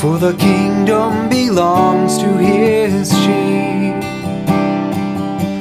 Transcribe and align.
For 0.00 0.16
the 0.16 0.32
kingdom 0.32 1.28
belongs 1.28 2.16
to 2.20 2.38
his 2.38 3.10
sheep, 3.22 4.02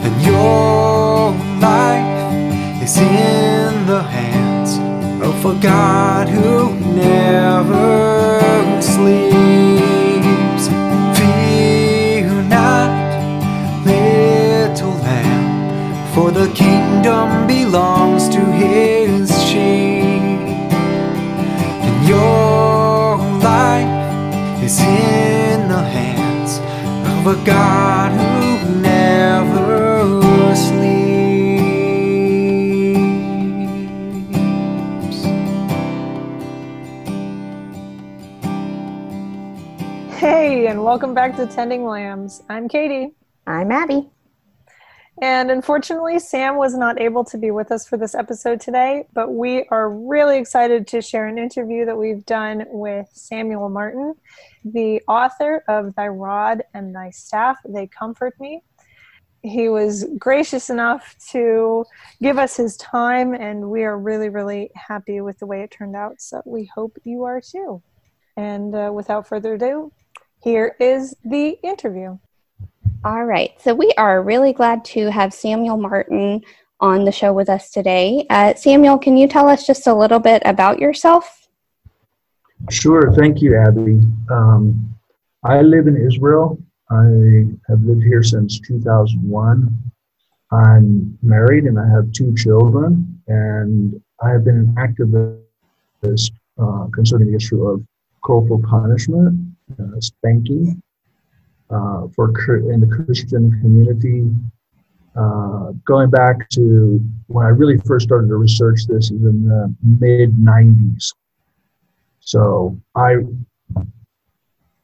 and 0.06 0.22
your 0.22 1.34
life 1.60 2.82
is 2.82 2.98
in 2.98 3.86
the 3.86 4.02
hands 4.02 4.78
of 5.22 5.46
a 5.46 5.56
God 5.60 6.30
who 6.30 6.74
never 6.96 8.40
sleeps. 8.82 10.70
Fear 11.20 12.32
not, 12.44 12.92
little 13.86 14.96
lamb, 15.04 16.14
for 16.14 16.32
the 16.32 16.48
kingdom 16.54 17.46
belongs 17.46 17.99
of 27.20 27.28
a 27.28 27.46
God 27.46 28.12
who 28.14 28.80
never 28.80 30.56
sleeps. 30.56 30.80
Hey, 40.18 40.68
and 40.68 40.82
welcome 40.82 41.14
back 41.14 41.36
to 41.36 41.46
Tending 41.46 41.84
Lambs. 41.84 42.42
I'm 42.48 42.70
Katie. 42.70 43.10
I'm 43.46 43.70
Abby. 43.70 44.10
And 45.22 45.52
unfortunately, 45.52 46.18
Sam 46.20 46.56
was 46.56 46.76
not 46.76 47.02
able 47.02 47.26
to 47.26 47.38
be 47.38 47.52
with 47.52 47.74
us 47.74 47.86
for 47.86 47.98
this 47.98 48.16
episode 48.16 48.62
today, 48.62 49.06
but 49.12 49.34
we 49.34 49.66
are 49.70 49.90
really 49.90 50.38
excited 50.38 50.88
to 50.88 51.02
share 51.02 51.28
an 51.28 51.38
interview 51.38 51.86
that 51.86 51.98
we've 51.98 52.26
done 52.26 52.64
with 52.70 53.10
Samuel 53.12 53.68
Martin, 53.68 54.16
the 54.64 55.02
author 55.10 55.66
of 55.68 55.94
Thy 55.96 56.08
Rod 56.08 56.64
and 56.74 56.96
Thy 56.96 57.10
Staff, 57.10 57.58
They 57.68 57.88
Comfort 57.88 58.40
Me. 58.40 58.62
He 59.44 59.68
was 59.68 60.06
gracious 60.18 60.70
enough 60.70 61.16
to 61.32 61.84
give 62.22 62.38
us 62.38 62.56
his 62.56 62.78
time, 62.78 63.34
and 63.34 63.70
we 63.70 63.84
are 63.84 63.98
really, 63.98 64.30
really 64.30 64.72
happy 64.74 65.20
with 65.20 65.38
the 65.40 65.46
way 65.46 65.64
it 65.64 65.72
turned 65.72 65.98
out. 65.98 66.22
So 66.22 66.42
we 66.46 66.70
hope 66.74 66.98
you 67.04 67.26
are 67.26 67.42
too. 67.42 67.82
And 68.38 68.74
uh, 68.74 68.92
without 68.94 69.28
further 69.28 69.56
ado, 69.56 69.92
here 70.42 70.78
is 70.80 71.14
the 71.26 71.58
interview. 71.62 72.18
All 73.04 73.26
right. 73.26 73.52
So 73.62 73.74
we 73.74 73.92
are 73.98 74.22
really 74.22 74.54
glad 74.54 74.84
to 74.86 75.10
have 75.10 75.34
Samuel 75.34 75.78
Martin 75.78 76.42
on 76.80 77.06
the 77.06 77.12
show 77.12 77.34
with 77.34 77.50
us 77.50 77.72
today. 77.72 78.26
Uh, 78.30 78.54
Samuel, 78.56 78.98
can 78.98 79.18
you 79.18 79.28
tell 79.28 79.48
us 79.48 79.66
just 79.66 79.88
a 79.88 79.94
little 79.94 80.20
bit 80.20 80.42
about 80.46 80.80
yourself? 80.80 81.48
Sure. 82.70 83.14
Thank 83.16 83.42
you, 83.42 83.58
Abby. 83.58 84.02
Um, 84.30 84.96
I 85.44 85.62
live 85.62 85.88
in 85.88 85.96
Israel. 85.96 86.58
I 86.92 87.46
have 87.70 87.82
lived 87.82 88.04
here 88.04 88.24
since 88.24 88.60
2001. 88.60 89.92
I'm 90.52 91.18
married 91.22 91.66
and 91.66 91.80
I 91.80 91.88
have 91.88 92.12
two 92.12 92.36
children, 92.36 93.22
and 93.28 94.02
I 94.22 94.30
have 94.32 94.44
been 94.44 94.58
an 94.58 94.76
activist 94.76 96.32
uh, 96.58 96.88
concerning 96.92 97.30
the 97.30 97.36
issue 97.36 97.64
of 97.66 97.86
corporal 98.22 98.62
punishment, 98.62 99.40
uh, 99.80 100.00
spanking, 100.00 100.82
uh, 101.70 102.08
for 102.16 102.30
in 102.72 102.80
the 102.82 103.06
Christian 103.06 103.52
community. 103.62 104.32
Uh, 105.16 105.72
going 105.86 106.10
back 106.10 106.48
to 106.50 107.02
when 107.28 107.46
I 107.46 107.50
really 107.50 107.78
first 107.80 108.06
started 108.06 108.28
to 108.28 108.36
research 108.36 108.86
this 108.88 109.12
is 109.12 109.22
in 109.22 109.48
the 109.48 109.74
mid 109.84 110.34
90s. 110.34 111.14
So 112.20 112.80
I 112.96 113.16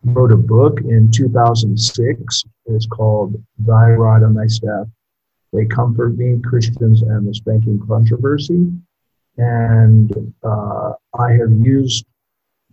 wrote 0.03 0.31
a 0.31 0.38
book 0.38 0.81
in 0.81 1.11
2006. 1.11 2.44
It's 2.66 2.85
called 2.88 3.41
Thy 3.59 3.91
Rod 3.91 4.23
and 4.23 4.35
Thy 4.35 4.47
Staff. 4.47 4.88
They 5.53 5.66
Comfort 5.66 6.17
Me, 6.17 6.40
Christians 6.44 7.02
and 7.02 7.28
the 7.28 7.34
Spanking 7.34 7.79
Controversy. 7.88 8.72
And 9.38 10.34
uh, 10.44 10.94
I 11.17 11.31
have 11.34 11.52
used 11.52 12.06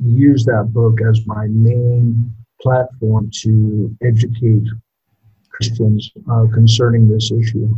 used 0.04 0.46
that 0.46 0.72
book 0.72 1.00
as 1.00 1.26
my 1.26 1.46
main 1.48 2.34
platform 2.62 3.30
to 3.42 3.94
educate 4.02 4.64
Christians 5.50 6.10
uh, 6.30 6.46
concerning 6.52 7.08
this 7.08 7.30
issue. 7.30 7.74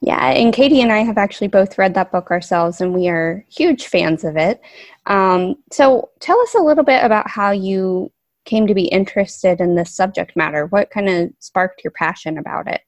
Yeah, 0.00 0.30
and 0.30 0.52
Katie 0.52 0.80
and 0.80 0.92
I 0.92 0.98
have 0.98 1.18
actually 1.18 1.48
both 1.48 1.76
read 1.76 1.94
that 1.94 2.12
book 2.12 2.30
ourselves, 2.30 2.80
and 2.80 2.94
we 2.94 3.08
are 3.08 3.44
huge 3.48 3.86
fans 3.86 4.24
of 4.24 4.36
it. 4.36 4.60
Um, 5.06 5.56
so 5.72 6.10
tell 6.20 6.40
us 6.40 6.54
a 6.54 6.62
little 6.62 6.84
bit 6.84 7.02
about 7.02 7.28
how 7.28 7.50
you 7.50 8.12
came 8.44 8.66
to 8.66 8.74
be 8.74 8.84
interested 8.86 9.60
in 9.60 9.74
this 9.74 9.94
subject 9.94 10.36
matter. 10.36 10.66
What 10.66 10.90
kind 10.90 11.08
of 11.08 11.30
sparked 11.40 11.82
your 11.82 11.90
passion 11.90 12.38
about 12.38 12.68
it? 12.68 12.80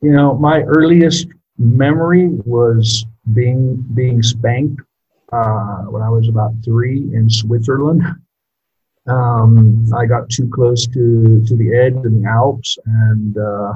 You 0.00 0.12
know, 0.12 0.36
my 0.36 0.62
earliest 0.62 1.28
memory 1.58 2.26
was 2.44 3.06
being 3.32 3.76
being 3.94 4.20
spanked 4.22 4.82
uh, 5.32 5.82
when 5.84 6.02
I 6.02 6.08
was 6.10 6.28
about 6.28 6.52
three 6.64 6.98
in 7.14 7.30
Switzerland. 7.30 8.02
Um, 9.06 9.84
I 9.96 10.06
got 10.06 10.30
too 10.30 10.48
close 10.48 10.86
to, 10.86 11.42
to 11.46 11.56
the 11.56 11.74
edge 11.74 11.94
in 12.04 12.22
the 12.22 12.28
Alps, 12.28 12.78
and 12.84 13.36
uh, 13.36 13.72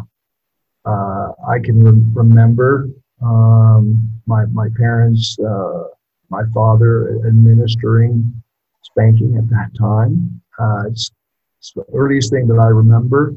uh, 0.85 1.33
I 1.49 1.59
can 1.59 1.83
re- 1.83 2.23
remember 2.23 2.89
um, 3.23 4.09
my 4.27 4.45
my 4.47 4.69
parents, 4.77 5.37
uh, 5.41 5.85
my 6.31 6.43
father 6.55 7.21
administering 7.27 8.43
spanking 8.83 9.37
at 9.37 9.49
that 9.49 9.71
time. 9.79 10.41
Uh, 10.59 10.85
it's, 10.89 11.11
it's 11.59 11.73
the 11.73 11.85
earliest 11.93 12.31
thing 12.31 12.47
that 12.49 12.59
I 12.59 12.69
remember. 12.69 13.35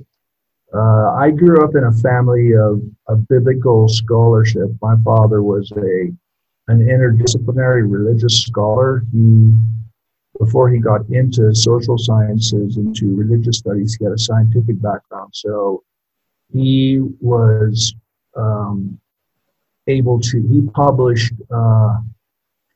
Uh, 0.73 1.13
I 1.13 1.31
grew 1.31 1.63
up 1.63 1.75
in 1.75 1.85
a 1.85 1.91
family 1.91 2.53
of, 2.53 2.81
of 3.07 3.27
biblical 3.27 3.87
scholarship. 3.87 4.69
My 4.81 4.95
father 5.03 5.41
was 5.41 5.71
a 5.71 6.11
an 6.67 6.85
interdisciplinary 6.85 7.91
religious 7.91 8.43
scholar. 8.43 9.03
He 9.11 9.51
before 10.39 10.69
he 10.69 10.79
got 10.79 11.01
into 11.09 11.53
social 11.53 11.97
sciences, 11.97 12.77
into 12.77 13.15
religious 13.15 13.57
studies, 13.57 13.95
he 13.95 14.05
had 14.05 14.13
a 14.13 14.17
scientific 14.17 14.81
background. 14.81 15.31
So 15.33 15.83
he 16.51 17.01
was 17.19 17.93
um, 18.35 18.99
able 19.87 20.19
to, 20.21 20.47
he 20.47 20.61
published 20.73 21.33
uh, 21.53 21.97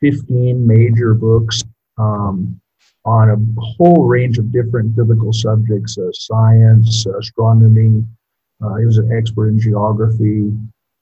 15 0.02 0.68
major 0.68 1.14
books 1.14 1.64
um, 1.98 2.60
on 3.06 3.30
a 3.30 3.62
whole 3.62 4.06
range 4.06 4.38
of 4.38 4.52
different 4.52 4.96
biblical 4.96 5.32
subjects 5.32 5.98
uh, 5.98 6.10
science, 6.12 7.06
astronomy. 7.06 8.04
Uh, 8.62 8.76
he 8.76 8.86
was 8.86 8.98
an 8.98 9.12
expert 9.12 9.50
in 9.50 9.60
geography, 9.60 10.52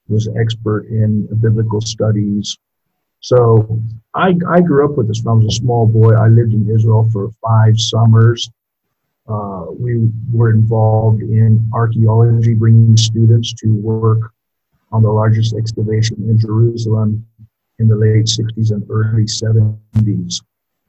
he 0.08 0.14
was 0.14 0.28
an 0.28 0.38
expert 0.38 0.86
in 0.88 1.28
biblical 1.42 1.82
studies. 1.82 2.58
So 3.22 3.80
I, 4.14 4.34
I 4.50 4.62
grew 4.62 4.84
up 4.84 4.98
with 4.98 5.08
this 5.08 5.22
when 5.24 5.34
I 5.34 5.36
was 5.36 5.46
a 5.46 5.62
small 5.62 5.88
boy. 5.88 6.14
I 6.16 6.28
lived 6.28 6.54
in 6.54 6.70
Israel 6.70 7.10
for 7.14 7.30
five 7.42 7.80
summers. 7.80 8.50
Uh, 9.28 9.68
we 9.70 10.10
were 10.34 10.52
involved 10.52 11.22
in 11.22 11.70
archaeology, 11.74 12.56
bringing 12.56 12.98
students 12.98 13.54
to 13.54 13.68
work 13.76 14.34
on 14.92 15.04
the 15.04 15.10
largest 15.10 15.56
excavation 15.56 16.18
in 16.28 16.38
Jerusalem 16.38 17.26
in 17.80 17.88
the 17.88 17.96
late 17.96 18.26
60s 18.26 18.72
and 18.72 18.84
early 18.90 19.24
70s. 19.24 20.42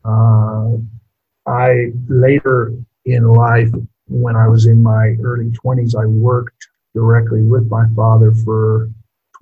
Uh, 0.04 0.78
I 1.46 1.92
later 2.08 2.72
in 3.04 3.24
life, 3.24 3.70
when 4.08 4.36
I 4.36 4.48
was 4.48 4.66
in 4.66 4.82
my 4.82 5.16
early 5.22 5.50
20s, 5.50 5.94
I 5.94 6.06
worked 6.06 6.66
directly 6.94 7.42
with 7.42 7.68
my 7.68 7.84
father 7.94 8.32
for 8.32 8.90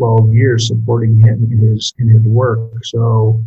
12 0.01 0.33
years 0.33 0.67
supporting 0.67 1.19
him 1.19 1.47
in 1.53 1.59
his 1.59 1.93
in 1.99 2.09
his 2.09 2.23
work. 2.23 2.73
So 2.85 3.45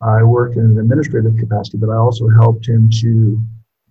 I 0.00 0.22
worked 0.22 0.54
in 0.54 0.66
an 0.66 0.78
administrative 0.78 1.36
capacity, 1.36 1.78
but 1.78 1.90
I 1.90 1.96
also 1.96 2.28
helped 2.28 2.68
him 2.68 2.88
to 3.00 3.42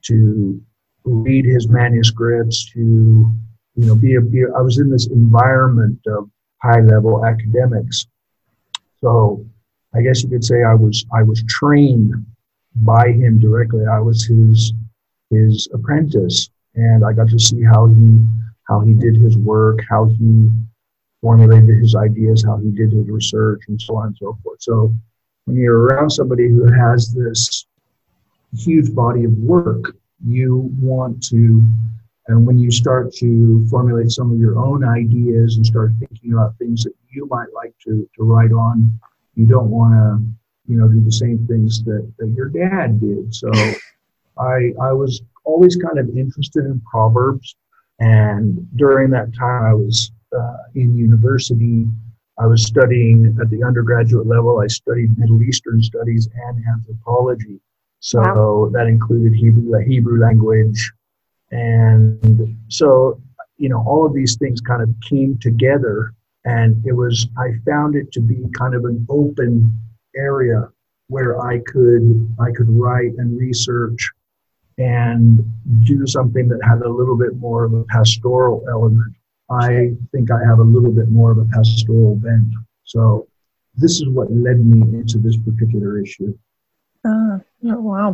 to 0.04 0.62
read 1.04 1.44
his 1.44 1.68
manuscripts, 1.68 2.72
to 2.72 2.80
you 2.80 3.86
know 3.86 3.96
be 3.96 4.16
a 4.16 4.22
be, 4.22 4.46
I 4.58 4.62
was 4.62 4.80
in 4.80 4.90
this 4.90 5.08
environment 5.08 6.00
of 6.08 6.30
high 6.62 6.80
level 6.80 7.26
academics. 7.26 8.08
So 9.02 9.46
I 9.94 10.04
guess 10.04 10.24
you 10.24 10.30
could 10.30 10.46
say 10.46 10.64
I 10.64 10.76
was 10.76 11.06
I 11.14 11.22
was 11.24 11.44
trained 11.50 12.14
by 12.78 13.12
him 13.12 13.40
directly. 13.40 13.86
I 13.92 14.00
was 14.00 14.24
his 14.24 14.72
his 15.32 15.68
apprentice, 15.74 16.50
and 16.76 17.04
I 17.04 17.12
got 17.12 17.28
to 17.28 17.40
see 17.40 17.62
how 17.62 17.88
he 17.88 18.20
how 18.70 18.80
he 18.80 18.94
did 18.94 19.18
his 19.18 19.36
work, 19.36 19.80
how 19.90 20.06
he 20.06 20.50
formulated 21.24 21.80
his 21.80 21.96
ideas, 21.96 22.44
how 22.44 22.58
he 22.58 22.70
did 22.70 22.92
his 22.92 23.10
research, 23.10 23.62
and 23.70 23.82
so 23.82 23.96
on 23.96 24.08
and 24.08 24.18
so 24.18 24.38
forth. 24.44 24.62
So 24.62 24.94
when 25.46 25.58
you're 25.58 25.80
around 25.80 26.10
somebody 26.10 26.50
who 26.50 26.72
has 26.72 27.14
this 27.14 27.66
huge 28.56 28.94
body 28.94 29.24
of 29.24 29.32
work, 29.38 29.96
you 30.26 30.70
want 30.80 31.24
to, 31.30 31.64
and 32.28 32.46
when 32.46 32.60
you 32.60 32.70
start 32.70 33.14
to 33.16 33.66
formulate 33.70 34.12
some 34.12 34.32
of 34.32 34.38
your 34.38 34.60
own 34.60 34.84
ideas 34.84 35.56
and 35.56 35.66
start 35.66 35.94
thinking 36.00 36.34
about 36.34 36.58
things 36.58 36.84
that 36.84 36.94
you 37.10 37.26
might 37.32 37.52
like 37.56 37.74
to, 37.86 38.08
to 38.18 38.24
write 38.24 38.52
on, 38.52 39.00
you 39.36 39.48
don't 39.48 39.70
want 39.70 39.94
to 39.94 40.34
you 40.68 40.78
know, 40.78 40.88
do 40.88 41.04
the 41.04 41.12
same 41.12 41.46
things 41.48 41.84
that, 41.84 42.12
that 42.18 42.28
your 42.30 42.50
dad 42.50 43.00
did. 43.00 43.34
So 43.34 43.52
I, 44.38 44.74
I 44.82 44.94
was 44.94 45.22
always 45.46 45.76
kind 45.76 46.00
of 46.00 46.10
interested 46.18 46.66
in 46.66 46.82
Proverbs. 46.90 47.56
And 48.00 48.68
during 48.76 49.10
that 49.12 49.34
time, 49.36 49.64
I 49.64 49.74
was 49.74 50.12
uh, 50.34 50.58
in 50.76 50.96
university. 50.96 51.88
I 52.40 52.48
was 52.48 52.66
studying 52.66 53.38
at 53.40 53.50
the 53.50 53.64
undergraduate 53.64 54.28
level. 54.28 54.60
I 54.60 54.68
studied 54.68 55.18
Middle 55.18 55.42
Eastern 55.44 55.82
studies 55.82 56.28
and 56.34 56.64
anthropology. 56.68 57.60
So 58.00 58.20
wow. 58.20 58.70
that 58.74 58.88
included 58.88 59.34
Hebrew, 59.34 59.70
the 59.72 59.84
Hebrew 59.84 60.20
language. 60.20 60.92
And 61.52 62.58
so, 62.68 63.22
you 63.58 63.70
know, 63.70 63.84
all 63.88 64.06
of 64.06 64.14
these 64.14 64.36
things 64.36 64.60
kind 64.62 64.82
of 64.82 64.90
came 65.08 65.38
together. 65.38 66.14
And 66.44 66.84
it 66.86 66.94
was, 66.94 67.28
I 67.38 67.52
found 67.66 67.96
it 67.96 68.12
to 68.14 68.20
be 68.20 68.44
kind 68.58 68.74
of 68.76 68.84
an 68.86 69.06
open 69.10 69.72
area 70.16 70.70
where 71.08 71.40
I 71.40 71.60
could, 71.60 72.36
I 72.40 72.52
could 72.52 72.70
write 72.70 73.14
and 73.18 73.40
research 73.40 74.12
and 74.78 75.46
do 75.84 76.08
something 76.08 76.48
that 76.50 76.60
had 76.64 76.82
a 76.82 76.90
little 76.90 77.16
bit 77.16 77.36
more 77.38 77.64
of 77.64 77.74
a 77.74 77.84
pastoral 77.86 78.66
element. 78.70 79.14
I 79.62 79.94
think 80.12 80.32
I 80.32 80.44
have 80.46 80.60
a 80.60 80.64
little 80.64 80.92
bit 80.92 81.10
more 81.10 81.32
of 81.32 81.38
a 81.38 81.46
pastoral 81.46 82.16
bent. 82.16 82.54
So 82.84 83.28
this 83.76 84.02
is 84.02 84.08
what 84.10 84.32
led 84.32 84.66
me 84.66 84.82
into 85.00 85.18
this 85.18 85.38
particular 85.38 86.02
issue. 86.02 86.38
Uh, 87.06 87.40
oh, 87.66 87.82
wow. 87.82 88.14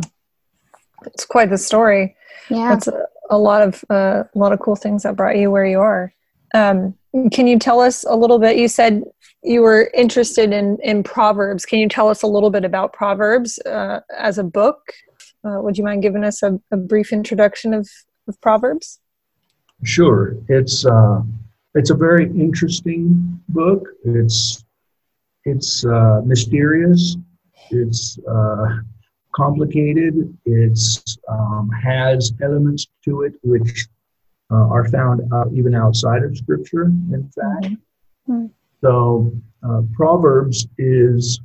It's 1.06 1.24
quite 1.24 1.50
the 1.50 1.58
story. 1.58 2.16
Yeah. 2.48 2.74
It's 2.74 2.88
a, 2.88 3.06
a 3.30 3.38
lot 3.38 3.62
of 3.62 3.84
uh, 3.90 4.24
a 4.34 4.38
lot 4.38 4.52
of 4.52 4.60
cool 4.60 4.76
things 4.76 5.04
that 5.04 5.16
brought 5.16 5.36
you 5.36 5.50
where 5.50 5.66
you 5.66 5.80
are. 5.80 6.12
Um, 6.54 6.94
can 7.30 7.46
you 7.46 7.58
tell 7.58 7.80
us 7.80 8.04
a 8.04 8.14
little 8.14 8.38
bit? 8.38 8.56
You 8.56 8.68
said 8.68 9.04
you 9.42 9.62
were 9.62 9.90
interested 9.94 10.52
in 10.52 10.78
in 10.82 11.02
Proverbs. 11.02 11.64
Can 11.64 11.78
you 11.78 11.88
tell 11.88 12.08
us 12.08 12.22
a 12.22 12.26
little 12.26 12.50
bit 12.50 12.64
about 12.64 12.92
Proverbs 12.92 13.58
uh, 13.60 14.00
as 14.16 14.38
a 14.38 14.44
book? 14.44 14.92
Uh, 15.44 15.60
would 15.62 15.78
you 15.78 15.84
mind 15.84 16.02
giving 16.02 16.24
us 16.24 16.42
a, 16.42 16.60
a 16.70 16.76
brief 16.76 17.12
introduction 17.12 17.72
of, 17.72 17.88
of 18.28 18.38
Proverbs? 18.40 19.00
Sure. 19.84 20.36
It's 20.48 20.84
uh, 20.84 21.22
it's 21.74 21.90
a 21.90 21.94
very 21.94 22.26
interesting 22.26 23.40
book. 23.48 23.88
It's 24.04 24.64
it's 25.44 25.84
uh, 25.84 26.20
mysterious. 26.24 27.16
It's 27.70 28.18
uh, 28.28 28.78
complicated. 29.34 30.36
It's 30.44 31.16
um, 31.28 31.70
has 31.70 32.32
elements 32.42 32.88
to 33.04 33.22
it 33.22 33.34
which 33.42 33.88
uh, 34.50 34.68
are 34.68 34.88
found 34.88 35.22
out 35.32 35.50
even 35.52 35.74
outside 35.74 36.24
of 36.24 36.36
Scripture. 36.36 36.84
In 36.84 37.30
fact, 37.34 37.74
mm-hmm. 38.28 38.46
so 38.82 39.32
uh, 39.62 39.82
Proverbs 39.94 40.66
is, 40.78 41.40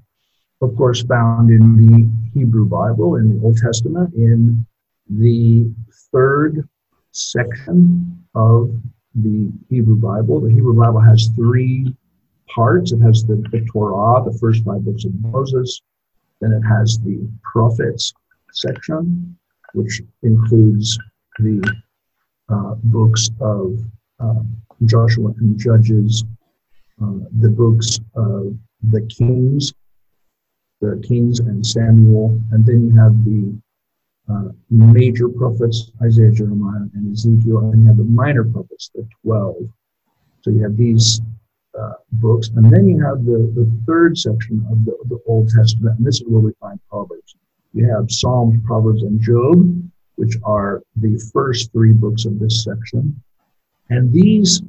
of 0.61 0.75
course, 0.75 1.03
found 1.03 1.51
in 1.51 1.77
the 1.77 2.39
Hebrew 2.39 2.65
Bible 2.65 3.15
in 3.15 3.29
the 3.29 3.45
Old 3.45 3.57
Testament 3.57 4.13
in 4.13 4.65
the 5.07 5.71
third 6.11 6.67
section 7.15 8.25
of 8.35 8.75
the 9.15 9.51
Hebrew 9.69 9.95
Bible. 9.95 10.41
The 10.41 10.49
Hebrew 10.49 10.73
Bible 10.73 10.99
has 10.99 11.29
three 11.35 11.95
parts. 12.53 12.91
It 12.91 12.99
has 12.99 13.23
the, 13.23 13.35
the 13.51 13.65
Torah, 13.71 14.23
the 14.29 14.37
first 14.37 14.63
five 14.65 14.83
books 14.83 15.05
of 15.05 15.13
Moses. 15.21 15.81
Then 16.41 16.51
it 16.51 16.61
has 16.67 16.99
the 16.99 17.27
prophets 17.41 18.13
section, 18.51 19.37
which 19.73 20.01
includes 20.23 20.99
the 21.39 21.75
uh, 22.49 22.75
books 22.83 23.29
of 23.39 23.79
uh, 24.19 24.43
Joshua 24.85 25.33
and 25.39 25.57
Judges, 25.57 26.25
uh, 27.01 27.19
the 27.39 27.49
books 27.49 27.99
of 28.15 28.53
the 28.91 29.01
Kings, 29.07 29.73
the 30.81 31.01
Kings 31.07 31.39
and 31.39 31.65
Samuel, 31.65 32.39
and 32.51 32.65
then 32.65 32.85
you 32.85 32.99
have 32.99 33.13
the 33.23 33.55
uh, 34.29 34.49
major 34.69 35.29
prophets, 35.29 35.91
Isaiah, 36.03 36.31
Jeremiah, 36.31 36.87
and 36.93 37.11
Ezekiel, 37.11 37.69
and 37.71 37.83
you 37.83 37.87
have 37.87 37.97
the 37.97 38.03
minor 38.03 38.43
prophets, 38.43 38.89
the 38.93 39.07
12. 39.23 39.55
So 40.41 40.51
you 40.51 40.63
have 40.63 40.77
these 40.77 41.21
uh, 41.79 41.93
books, 42.13 42.49
and 42.55 42.71
then 42.71 42.87
you 42.87 43.03
have 43.03 43.25
the, 43.25 43.51
the 43.55 43.69
third 43.85 44.17
section 44.17 44.65
of 44.71 44.83
the, 44.85 44.97
the 45.09 45.19
Old 45.27 45.49
Testament, 45.49 45.97
and 45.97 46.07
this 46.07 46.21
is 46.21 46.27
where 46.27 46.41
we 46.41 46.53
find 46.59 46.79
Proverbs. 46.89 47.35
You 47.73 47.89
have 47.89 48.09
Psalms, 48.09 48.57
Proverbs, 48.65 49.03
and 49.03 49.21
Job, 49.21 49.83
which 50.15 50.35
are 50.43 50.81
the 50.95 51.21
first 51.33 51.71
three 51.71 51.91
books 51.91 52.25
of 52.25 52.39
this 52.39 52.63
section. 52.63 53.21
And 53.89 54.11
these 54.11 54.61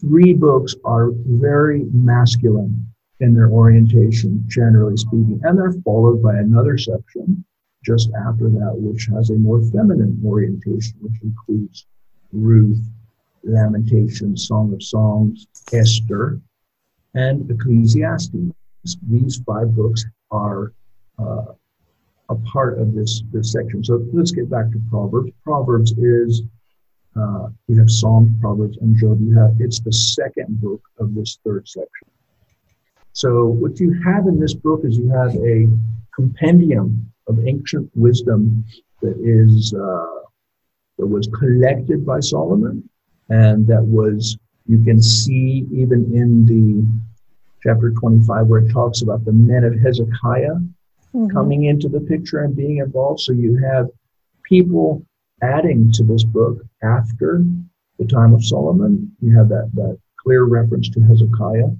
three 0.00 0.34
books 0.34 0.74
are 0.84 1.10
very 1.14 1.84
masculine 1.92 2.86
in 3.20 3.34
their 3.34 3.50
orientation, 3.50 4.44
generally 4.48 4.96
speaking, 4.96 5.40
and 5.44 5.58
they're 5.58 5.80
followed 5.84 6.22
by 6.22 6.36
another 6.36 6.76
section 6.76 7.44
just 7.84 8.10
after 8.26 8.48
that, 8.48 8.74
which 8.76 9.08
has 9.12 9.30
a 9.30 9.34
more 9.34 9.62
feminine 9.62 10.20
orientation, 10.24 10.96
which 11.00 11.20
includes 11.22 11.86
Ruth, 12.32 12.82
Lamentations, 13.42 14.46
Song 14.46 14.72
of 14.72 14.82
Songs, 14.82 15.46
Esther, 15.72 16.40
and 17.14 17.50
Ecclesiastes. 17.50 18.52
These 19.08 19.42
five 19.46 19.74
books 19.74 20.04
are 20.30 20.72
uh, 21.18 21.52
a 22.28 22.34
part 22.52 22.78
of 22.78 22.94
this, 22.94 23.22
this 23.32 23.52
section. 23.52 23.82
So 23.82 24.06
let's 24.12 24.30
get 24.30 24.48
back 24.50 24.70
to 24.70 24.80
Proverbs. 24.90 25.32
Proverbs 25.44 25.92
is 25.92 26.42
uh, 27.16 27.48
you 27.66 27.76
have 27.78 27.90
Psalms, 27.90 28.30
Proverbs, 28.40 28.78
and 28.78 28.96
Job. 28.96 29.18
You 29.20 29.36
have 29.36 29.56
it's 29.58 29.80
the 29.80 29.92
second 29.92 30.60
book 30.60 30.80
of 30.98 31.14
this 31.14 31.38
third 31.44 31.66
section. 31.68 32.08
So 33.12 33.46
what 33.46 33.80
you 33.80 33.92
have 34.04 34.26
in 34.28 34.38
this 34.38 34.54
book 34.54 34.82
is 34.84 34.96
you 34.96 35.10
have 35.10 35.34
a 35.34 35.68
compendium 36.14 37.12
of 37.30 37.46
ancient 37.46 37.90
wisdom 37.94 38.64
that 39.00 39.16
is 39.18 39.72
uh, 39.74 40.20
that 40.98 41.06
was 41.06 41.26
collected 41.28 42.04
by 42.04 42.20
Solomon, 42.20 42.88
and 43.28 43.66
that 43.66 43.82
was 43.82 44.36
you 44.66 44.82
can 44.84 45.02
see 45.02 45.66
even 45.72 46.12
in 46.14 46.46
the 46.46 46.86
chapter 47.62 47.90
25 47.90 48.46
where 48.46 48.60
it 48.60 48.72
talks 48.72 49.02
about 49.02 49.24
the 49.24 49.32
men 49.32 49.64
of 49.64 49.78
Hezekiah 49.78 50.56
mm-hmm. 51.14 51.28
coming 51.28 51.64
into 51.64 51.88
the 51.88 52.00
picture 52.00 52.40
and 52.40 52.56
being 52.56 52.78
involved. 52.78 53.20
So 53.20 53.32
you 53.32 53.56
have 53.56 53.88
people 54.42 55.04
adding 55.42 55.90
to 55.92 56.04
this 56.04 56.24
book 56.24 56.58
after 56.82 57.42
the 57.98 58.06
time 58.06 58.34
of 58.34 58.44
Solomon. 58.44 59.14
You 59.20 59.36
have 59.36 59.48
that 59.48 59.70
that 59.74 59.98
clear 60.22 60.44
reference 60.44 60.88
to 60.90 61.00
Hezekiah. 61.00 61.70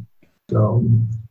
So 0.51 0.85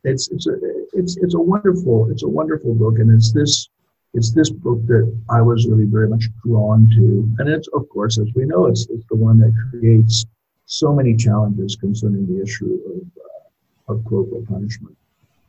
it's 0.03 0.29
it's 0.29 0.47
a 0.47 0.55
it's 0.93 1.17
it's 1.17 1.35
a 1.35 1.39
wonderful 1.39 2.09
it's 2.11 2.23
a 2.23 2.29
wonderful 2.29 2.73
book, 2.73 2.99
and 2.99 3.11
it's 3.11 3.33
this 3.33 3.69
it's 4.13 4.31
this 4.31 4.49
book 4.49 4.85
that 4.87 5.15
I 5.29 5.41
was 5.41 5.67
really 5.67 5.85
very 5.85 6.09
much 6.09 6.25
drawn 6.43 6.89
to. 6.95 7.35
And 7.39 7.49
it's, 7.49 7.67
of 7.69 7.87
course, 7.89 8.17
as 8.17 8.27
we 8.35 8.45
know, 8.45 8.65
it's, 8.65 8.87
it's 8.89 9.05
the 9.09 9.15
one 9.15 9.39
that 9.39 9.53
creates 9.69 10.25
so 10.65 10.93
many 10.93 11.15
challenges 11.15 11.75
concerning 11.75 12.25
the 12.27 12.41
issue 12.41 12.79
of, 12.85 13.91
uh, 13.91 13.93
of 13.93 14.05
corporal 14.05 14.43
punishment. 14.47 14.95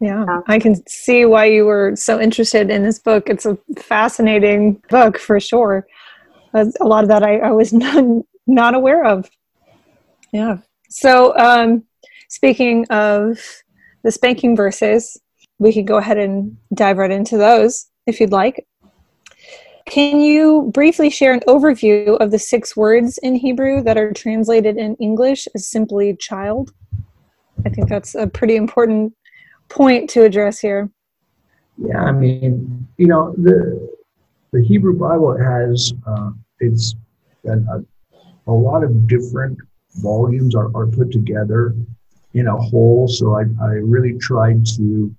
Yeah, 0.00 0.40
I 0.46 0.58
can 0.58 0.86
see 0.86 1.26
why 1.26 1.46
you 1.46 1.66
were 1.66 1.94
so 1.94 2.18
interested 2.18 2.70
in 2.70 2.82
this 2.82 2.98
book. 2.98 3.28
It's 3.28 3.44
a 3.44 3.58
fascinating 3.78 4.82
book 4.88 5.18
for 5.18 5.38
sure. 5.40 5.86
A 6.54 6.66
lot 6.80 7.04
of 7.04 7.08
that 7.08 7.22
I, 7.22 7.38
I 7.38 7.52
was 7.52 7.72
not, 7.74 8.04
not 8.46 8.74
aware 8.74 9.04
of. 9.04 9.30
Yeah. 10.32 10.58
So, 10.88 11.36
um, 11.36 11.84
speaking 12.28 12.86
of 12.88 13.38
the 14.02 14.10
spanking 14.10 14.56
verses, 14.56 15.20
we 15.58 15.72
could 15.74 15.86
go 15.86 15.98
ahead 15.98 16.16
and 16.16 16.56
dive 16.74 16.96
right 16.96 17.10
into 17.10 17.36
those 17.36 17.89
if 18.06 18.20
you'd 18.20 18.32
like. 18.32 18.66
Can 19.86 20.20
you 20.20 20.70
briefly 20.72 21.10
share 21.10 21.32
an 21.32 21.40
overview 21.48 22.16
of 22.20 22.30
the 22.30 22.38
six 22.38 22.76
words 22.76 23.18
in 23.18 23.34
Hebrew 23.34 23.82
that 23.82 23.96
are 23.96 24.12
translated 24.12 24.76
in 24.76 24.94
English 24.96 25.48
as 25.54 25.66
simply 25.66 26.16
child? 26.16 26.72
I 27.66 27.70
think 27.70 27.88
that's 27.88 28.14
a 28.14 28.26
pretty 28.26 28.56
important 28.56 29.14
point 29.68 30.08
to 30.10 30.22
address 30.22 30.60
here. 30.60 30.90
Yeah, 31.76 32.02
I 32.02 32.12
mean, 32.12 32.86
you 32.98 33.06
know, 33.06 33.34
the 33.38 33.90
the 34.52 34.62
Hebrew 34.62 34.98
Bible 34.98 35.36
has 35.36 35.92
uh, 36.06 36.30
it's 36.58 36.94
a, 37.46 37.82
a, 38.46 38.52
lot 38.52 38.84
of 38.84 39.06
different 39.06 39.56
volumes 39.94 40.54
are, 40.54 40.70
are 40.76 40.86
put 40.86 41.10
together 41.10 41.74
in 42.34 42.48
a 42.48 42.56
whole. 42.56 43.08
So 43.08 43.36
I, 43.36 43.44
I 43.62 43.72
really 43.82 44.18
tried 44.18 44.66
to 44.76 45.14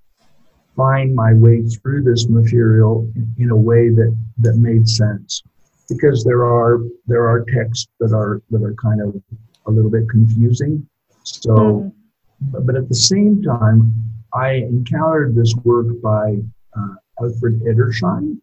find 0.76 1.14
my 1.14 1.34
way 1.34 1.62
through 1.62 2.02
this 2.02 2.28
material 2.28 3.10
in 3.38 3.50
a 3.50 3.56
way 3.56 3.90
that 3.90 4.16
that 4.38 4.56
made 4.56 4.88
sense. 4.88 5.42
Because 5.88 6.24
there 6.24 6.44
are 6.44 6.80
there 7.06 7.28
are 7.28 7.44
texts 7.44 7.88
that 8.00 8.12
are 8.12 8.40
that 8.50 8.62
are 8.62 8.74
kind 8.74 9.00
of 9.00 9.20
a 9.66 9.70
little 9.70 9.90
bit 9.90 10.08
confusing. 10.08 10.86
So 11.22 11.54
mm. 11.54 11.92
but, 12.40 12.66
but, 12.66 12.76
at 12.76 12.88
the 12.88 12.94
same 12.94 13.42
time 13.42 13.94
i 14.34 14.52
encountered 14.54 15.34
this 15.34 15.54
work 15.62 15.86
by 16.02 16.36
uh, 16.76 16.94
alfred 17.20 17.60
edersheim. 17.62 18.38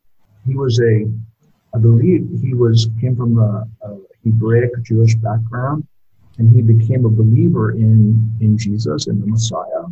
He 0.45 0.55
was 0.55 0.79
a 0.79 1.05
i 1.75 1.77
believe 1.77 2.29
he 2.41 2.53
was 2.53 2.89
came 3.01 3.15
from 3.15 3.37
a, 3.37 3.67
a 3.83 3.97
hebraic 4.23 4.71
jewish 4.83 5.15
background 5.15 5.85
and 6.37 6.53
he 6.55 6.61
became 6.61 7.05
a 7.05 7.09
believer 7.09 7.71
in 7.71 8.31
in 8.39 8.57
jesus 8.57 9.07
and 9.07 9.21
the 9.21 9.27
messiah. 9.27 9.85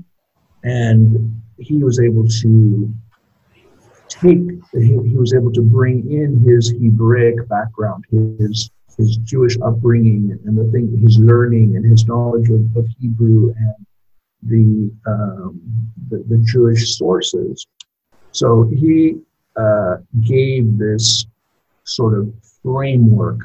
And 0.63 1.41
he 1.59 1.83
was 1.83 1.99
able 1.99 2.27
to 2.27 2.93
take 4.07 4.39
he, 4.73 5.17
was 5.17 5.33
able 5.33 5.51
to 5.51 5.61
bring 5.61 6.11
in 6.11 6.39
his 6.45 6.69
Hebraic 6.69 7.47
background, 7.49 8.05
his 8.11 8.71
his 8.97 9.17
Jewish 9.17 9.57
upbringing, 9.61 10.37
and 10.45 10.57
the 10.57 10.71
thing 10.71 10.97
his 10.97 11.17
learning 11.19 11.75
and 11.75 11.85
his 11.85 12.07
knowledge 12.07 12.49
of, 12.49 12.61
of 12.75 12.87
Hebrew 12.99 13.53
and 13.55 13.85
the, 14.43 14.91
um, 15.05 15.61
the, 16.09 16.23
the 16.27 16.37
Jewish 16.45 16.97
sources. 16.97 17.67
So 18.31 18.63
he 18.63 19.19
uh, 19.55 19.97
gave 20.21 20.77
this 20.77 21.25
sort 21.83 22.17
of 22.17 22.33
framework 22.63 23.39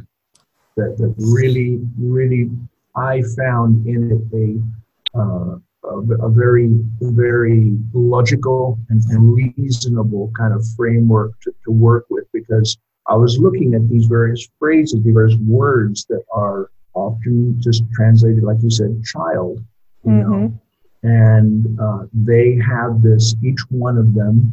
that, 0.77 0.97
that 0.99 1.15
really, 1.19 1.81
really 1.99 2.51
I 2.97 3.23
found 3.37 3.87
in 3.87 4.11
it 4.13 5.17
a, 5.17 5.19
uh, 5.19 5.57
a, 5.85 5.99
a, 6.27 6.31
very, 6.31 6.71
very 7.01 7.77
logical 7.93 8.79
and, 8.89 9.03
and, 9.11 9.35
reasonable 9.35 10.31
kind 10.37 10.55
of 10.55 10.65
framework 10.77 11.33
to, 11.41 11.53
to 11.65 11.73
work 11.73 12.07
with 12.11 12.25
because 12.33 12.79
I 13.09 13.17
was 13.17 13.39
looking 13.39 13.75
at 13.75 13.89
these 13.89 14.07
various 14.07 14.49
phrases, 14.59 15.03
these 15.03 15.15
various 15.15 15.39
words 15.41 16.05
that 16.07 16.23
are 16.33 16.71
often 16.95 17.61
just 17.61 17.83
translated, 17.93 18.45
like 18.45 18.59
you 18.63 18.71
said, 18.71 19.03
child, 19.05 19.65
you 20.05 20.13
mm-hmm. 20.13 20.31
know, 20.31 20.61
and 21.03 21.81
uh, 21.81 22.07
they 22.13 22.57
have 22.57 23.03
this, 23.03 23.35
each 23.43 23.61
one 23.71 23.99
of 23.99 24.15
them, 24.15 24.53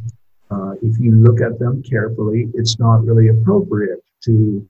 uh, 0.50 0.74
if 0.82 1.00
you 1.00 1.12
look 1.16 1.42
at 1.42 1.60
them 1.60 1.84
carefully, 1.84 2.50
it's 2.56 2.80
not 2.80 3.06
really 3.06 3.28
appropriate 3.28 4.04
to 4.24 4.68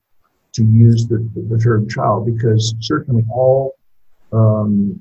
to 0.52 0.64
use 0.64 1.08
the, 1.08 1.18
the 1.50 1.58
term 1.58 1.88
child 1.88 2.26
because 2.26 2.74
certainly 2.80 3.24
all 3.32 3.76
um, 4.34 5.00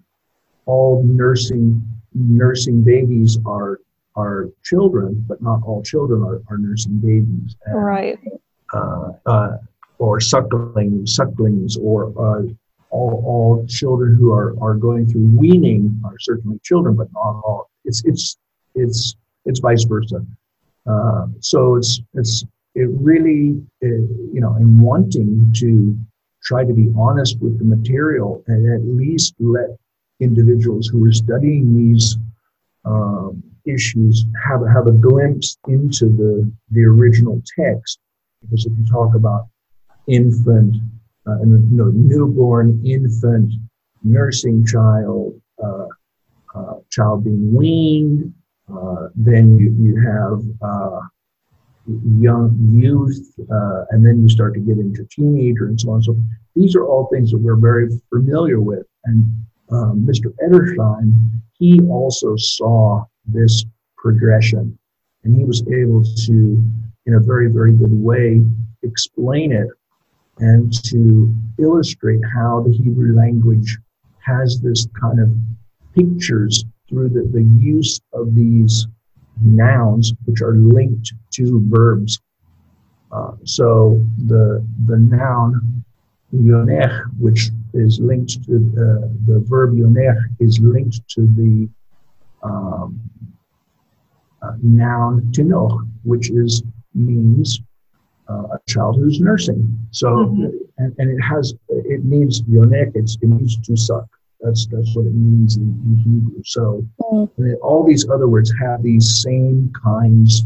all 0.69 1.03
nursing 1.03 1.83
nursing 2.15 2.83
babies 2.83 3.39
are 3.47 3.81
are 4.17 4.49
children, 4.65 5.25
but 5.29 5.41
not 5.41 5.61
all 5.65 5.83
children 5.83 6.23
are, 6.23 6.43
are 6.49 6.59
nursing 6.59 6.99
babies. 6.99 7.57
And, 7.67 7.85
right. 7.85 8.19
Uh, 8.75 9.13
uh, 9.27 9.57
or 9.99 10.21
suckling 10.21 11.07
sucklings 11.07 11.77
or 11.77 12.07
uh, 12.19 12.43
all, 12.91 13.23
all 13.27 13.67
children 13.67 14.17
who 14.17 14.33
are, 14.33 14.55
are 14.61 14.75
going 14.75 15.07
through 15.07 15.29
weaning 15.37 16.01
are 16.05 16.19
certainly 16.19 16.59
children, 16.63 16.95
but 16.97 17.09
not 17.13 17.41
all. 17.45 17.71
It's 17.85 18.03
it's 18.05 18.37
it's 18.75 19.17
it's 19.45 19.61
vice 19.61 19.85
versa. 19.85 20.25
Uh, 20.87 21.27
so 21.41 21.77
it's 21.77 22.01
it's 22.15 22.45
it 22.75 22.89
really 22.91 23.63
it, 23.81 24.11
you 24.35 24.41
know 24.41 24.57
in 24.57 24.81
wanting 24.81 25.53
to 25.57 25.97
try 26.43 26.65
to 26.65 26.73
be 26.73 26.93
honest 26.97 27.41
with 27.41 27.59
the 27.59 27.65
material 27.65 28.43
and 28.47 28.73
at 28.73 28.83
least 28.87 29.35
let 29.39 29.71
individuals 30.21 30.89
who 30.89 31.05
are 31.07 31.13
studying 31.13 31.77
these 31.77 32.17
um, 32.85 33.43
issues 33.65 34.25
have 34.45 34.67
have 34.67 34.87
a 34.87 34.93
glimpse 34.93 35.59
into 35.69 36.07
the 36.07 36.51
the 36.71 36.83
original 36.83 37.43
text 37.59 37.99
because 38.43 38.67
if 38.67 38.73
you 38.79 38.87
talk 38.87 39.15
about 39.15 39.49
infant 40.07 40.75
uh, 41.29 41.41
you 41.41 41.59
know, 41.71 41.91
newborn, 41.95 42.81
infant, 42.87 43.53
nursing 44.03 44.65
child, 44.65 45.39
uh, 45.63 45.87
uh, 46.55 46.75
child 46.91 47.25
being 47.25 47.55
weaned. 47.55 48.33
Uh, 48.73 49.09
then 49.15 49.59
you, 49.59 49.75
you 49.81 49.97
have 50.01 50.43
uh, 50.63 51.01
young 52.19 52.55
youth, 52.71 53.19
uh, 53.51 53.85
and 53.91 54.05
then 54.05 54.23
you 54.23 54.29
start 54.29 54.55
to 54.55 54.61
get 54.61 54.79
into 54.79 55.07
teenager 55.11 55.67
and 55.67 55.81
so 55.81 55.91
on. 55.91 56.03
So 56.03 56.17
these 56.55 56.77
are 56.77 56.85
all 56.85 57.09
things 57.13 57.31
that 57.31 57.39
we're 57.39 57.57
very 57.57 57.89
familiar 58.11 58.61
with. 58.61 58.87
And 59.05 59.25
Mr. 59.71 60.33
Edersheim, 60.47 61.41
he 61.59 61.81
also 61.83 62.37
saw 62.37 63.05
this 63.27 63.65
progression, 63.97 64.79
and 65.25 65.37
he 65.37 65.45
was 65.45 65.63
able 65.69 66.05
to, 66.27 66.63
in 67.07 67.15
a 67.15 67.21
very, 67.21 67.51
very 67.51 67.73
good 67.73 67.93
way, 67.93 68.43
explain 68.83 69.53
it 69.53 69.69
and 70.39 70.73
to 70.85 71.35
illustrate 71.59 72.21
how 72.33 72.63
the 72.63 72.73
Hebrew 72.73 73.15
language 73.15 73.77
has 74.21 74.61
this 74.61 74.87
kind 75.01 75.21
of 75.21 75.31
pictures 75.95 76.65
through 76.89 77.09
the, 77.11 77.29
the 77.33 77.43
use 77.61 78.01
of 78.13 78.35
these 78.35 78.87
nouns 79.43 80.13
which 80.25 80.43
are 80.43 80.55
linked 80.55 81.13
to 81.33 81.63
verbs. 81.69 82.21
Uh, 83.11 83.33
so 83.45 84.05
the 84.27 84.65
the 84.87 84.99
noun 84.99 85.85
yonech, 86.35 87.05
which 87.19 87.51
is 87.75 88.01
linked 88.01 88.45
to 88.45 88.55
uh, 88.55 89.09
the 89.27 89.41
verb 89.47 89.75
yonech, 89.75 90.19
is 90.41 90.59
linked 90.61 91.07
to 91.09 91.23
the 91.23 91.69
um, 92.43 93.01
uh, 94.43 94.53
noun 94.63 95.23
tinoch, 95.33 95.89
which 96.05 96.31
is 96.31 96.63
means 96.95 97.61
uh, 98.29 98.45
a 98.53 98.59
child 98.69 98.97
who's 98.97 99.21
nursing. 99.21 99.79
So, 99.91 100.09
mm-hmm. 100.09 100.45
and, 100.79 100.95
and, 100.99 101.11
it 101.11 101.23
has, 101.23 101.55
it 101.69 102.05
means 102.05 102.43
yonek, 102.43 102.93
it's, 102.95 103.17
it 103.23 103.27
means 103.27 103.57
to 103.59 103.77
suck. 103.77 104.07
That's, 104.41 104.67
that's 104.67 104.95
what 104.95 105.07
it 105.07 105.15
means 105.15 105.57
in, 105.57 105.63
in 105.63 105.97
Hebrew. 105.97 106.43
So, 106.45 106.87
mm-hmm. 107.01 107.53
all 107.63 107.87
these 107.87 108.09
other 108.09 108.29
words 108.29 108.53
have 108.61 108.83
these 108.83 109.23
same 109.23 109.73
kinds 109.83 110.45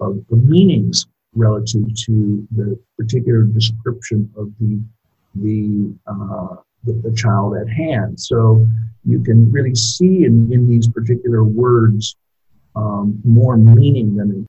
of, 0.00 0.18
of 0.30 0.44
meanings 0.44 1.06
relative 1.34 1.86
to 2.06 2.46
the 2.54 2.78
particular 2.96 3.42
description 3.42 4.30
of 4.36 4.52
the, 4.60 4.80
the, 5.34 5.92
uh, 6.06 6.56
the, 6.84 6.92
the, 6.92 7.12
child 7.14 7.56
at 7.56 7.68
hand. 7.68 8.18
So 8.18 8.66
you 9.04 9.22
can 9.22 9.50
really 9.50 9.74
see 9.74 10.24
in, 10.24 10.52
in 10.52 10.68
these 10.68 10.88
particular 10.88 11.44
words 11.44 12.16
um, 12.76 13.20
more 13.24 13.56
meaning 13.56 14.16
than 14.16 14.30
in. 14.30 14.46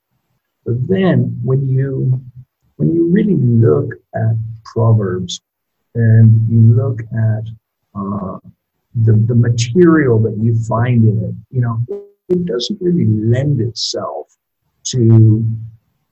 But 0.65 0.88
then 0.88 1.39
when 1.44 1.68
you 1.68 2.22
when 2.77 2.94
you 2.94 3.10
really 3.10 3.36
look 3.36 3.94
at 4.15 4.36
Proverbs 4.65 5.39
and 5.94 6.46
you 6.50 6.75
look 6.75 7.00
at 7.01 7.48
uh, 7.96 8.39
the, 9.04 9.13
the 9.13 9.36
material 9.36 10.20
that 10.20 10.38
you 10.42 10.60
find 10.65 11.06
in 11.06 11.24
it, 11.24 11.56
you 11.56 11.62
know, 11.62 11.86
it 12.27 12.46
doesn't 12.46 12.82
really 12.82 13.06
lend 13.06 13.62
itself 13.62 14.36
to 14.86 15.46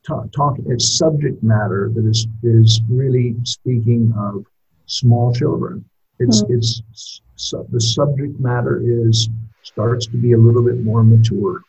talk, 0.05 0.31
talk 0.31 0.57
its 0.67 0.97
subject 0.97 1.43
matter 1.43 1.91
that 1.93 2.05
is, 2.05 2.27
is 2.43 2.81
really 2.89 3.35
speaking 3.43 4.13
of 4.17 4.45
small 4.85 5.33
children. 5.33 5.85
It's, 6.19 6.43
mm-hmm. 6.43 6.55
it's 6.55 7.21
so 7.35 7.65
the 7.71 7.81
subject 7.81 8.39
matter 8.39 8.81
is 8.83 9.29
starts 9.63 10.05
to 10.07 10.17
be 10.17 10.33
a 10.33 10.37
little 10.37 10.63
bit 10.63 10.83
more 10.83 11.03
mature. 11.03 11.61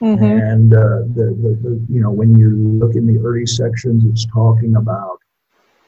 Mm-hmm. 0.00 0.24
And 0.24 0.74
uh, 0.74 1.02
the, 1.14 1.36
the, 1.42 1.58
the, 1.62 1.86
you 1.88 2.00
know, 2.00 2.10
when 2.10 2.38
you 2.38 2.50
look 2.50 2.94
in 2.94 3.06
the 3.06 3.18
early 3.18 3.46
sections, 3.46 4.04
it's 4.04 4.26
talking 4.26 4.76
about 4.76 5.18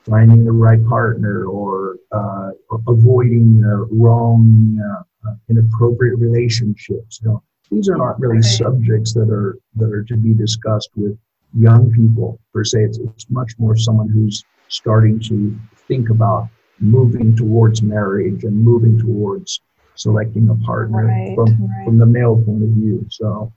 finding 0.05 0.45
the 0.45 0.53
right 0.53 0.85
partner 0.87 1.45
or 1.45 1.97
uh, 2.13 2.51
avoiding 2.89 3.63
uh, 3.65 3.85
wrong, 3.95 4.79
uh, 4.81 5.33
inappropriate 5.49 6.19
relationships. 6.19 7.21
You 7.23 7.29
know, 7.29 7.43
these 7.71 7.89
are 7.89 7.97
not 7.97 8.19
really 8.19 8.37
right. 8.37 8.45
subjects 8.45 9.13
that 9.15 9.31
are 9.31 9.59
that 9.77 9.93
are 9.93 10.03
to 10.05 10.17
be 10.17 10.35
discussed 10.35 10.91
with 10.97 11.17
young 11.57 11.91
people 11.93 12.41
per 12.53 12.65
se. 12.65 12.85
It's, 12.85 12.99
it's 12.99 13.31
much 13.31 13.53
more 13.59 13.77
someone 13.77 14.09
who's 14.09 14.45
starting 14.69 15.21
to 15.21 15.57
think 15.91 16.09
about 16.09 16.49
moving 16.79 17.37
towards 17.37 17.83
marriage 17.83 18.45
and 18.45 18.57
moving 18.57 18.99
towards 18.99 19.61
selecting 19.97 20.49
a 20.49 20.55
partner 20.65 21.07
right, 21.07 21.35
from, 21.35 21.67
right. 21.67 21.85
from 21.85 21.99
the 21.99 22.07
male 22.07 22.37
point 22.37 22.63
of 22.63 22.71
view. 22.71 23.05
So 23.11 23.53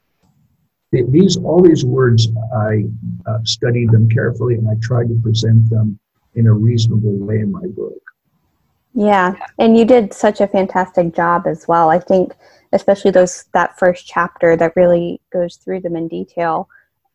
these 0.91 1.37
all 1.37 1.61
these 1.61 1.85
words 1.85 2.27
I 2.55 2.85
uh, 3.25 3.39
studied 3.43 3.91
them 3.91 4.09
carefully 4.09 4.55
and 4.55 4.67
I 4.67 4.75
tried 4.81 5.07
to 5.09 5.19
present 5.23 5.69
them 5.69 5.99
in 6.35 6.47
a 6.47 6.53
reasonable 6.53 7.17
way 7.17 7.39
in 7.39 7.51
my 7.51 7.67
book. 7.67 8.01
Yeah, 8.95 9.33
and 9.57 9.77
you 9.77 9.85
did 9.85 10.13
such 10.13 10.41
a 10.41 10.47
fantastic 10.47 11.15
job 11.15 11.47
as 11.47 11.67
well. 11.67 11.89
I 11.89 11.99
think 11.99 12.33
especially 12.73 13.11
those 13.11 13.45
that 13.53 13.77
first 13.79 14.05
chapter 14.07 14.55
that 14.57 14.75
really 14.75 15.21
goes 15.31 15.55
through 15.57 15.81
them 15.81 15.95
in 15.95 16.07
detail 16.07 16.67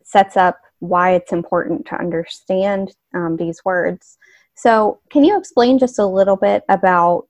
sets 0.02 0.36
up 0.36 0.60
why 0.80 1.14
it's 1.14 1.32
important 1.32 1.86
to 1.86 1.98
understand 1.98 2.94
um, 3.14 3.36
these 3.36 3.64
words. 3.64 4.16
So, 4.58 5.00
can 5.10 5.24
you 5.24 5.38
explain 5.38 5.78
just 5.78 5.98
a 5.98 6.06
little 6.06 6.36
bit 6.36 6.64
about 6.68 7.28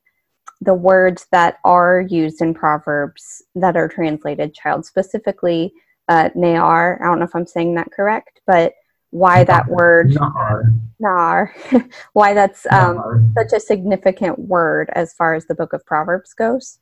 the 0.61 0.75
words 0.75 1.27
that 1.31 1.59
are 1.65 2.01
used 2.09 2.41
in 2.41 2.55
Proverbs 2.55 3.43
that 3.55 3.77
are 3.77 3.89
translated 3.89 4.55
child, 4.55 4.85
specifically 4.85 5.73
uh, 6.09 6.31
Nayar. 6.31 7.01
I 7.01 7.05
don't 7.05 7.19
know 7.19 7.27
if 7.27 7.35
I'm 7.35 7.47
saying 7.47 7.75
that 7.75 7.93
correct, 7.93 8.41
but 8.47 8.73
why 9.11 9.45
that 9.45 9.67
word 9.69 10.11
Nar, 10.11 10.65
nar 10.99 11.55
why 12.13 12.35
that's 12.35 12.67
um, 12.71 13.33
such 13.37 13.53
a 13.55 13.61
significant 13.61 14.39
word 14.39 14.91
as 14.95 15.15
far 15.15 15.35
as 15.35 15.47
the 15.47 15.55
book 15.55 15.73
of 15.73 15.85
Proverbs 15.87 16.35
goes. 16.35 16.79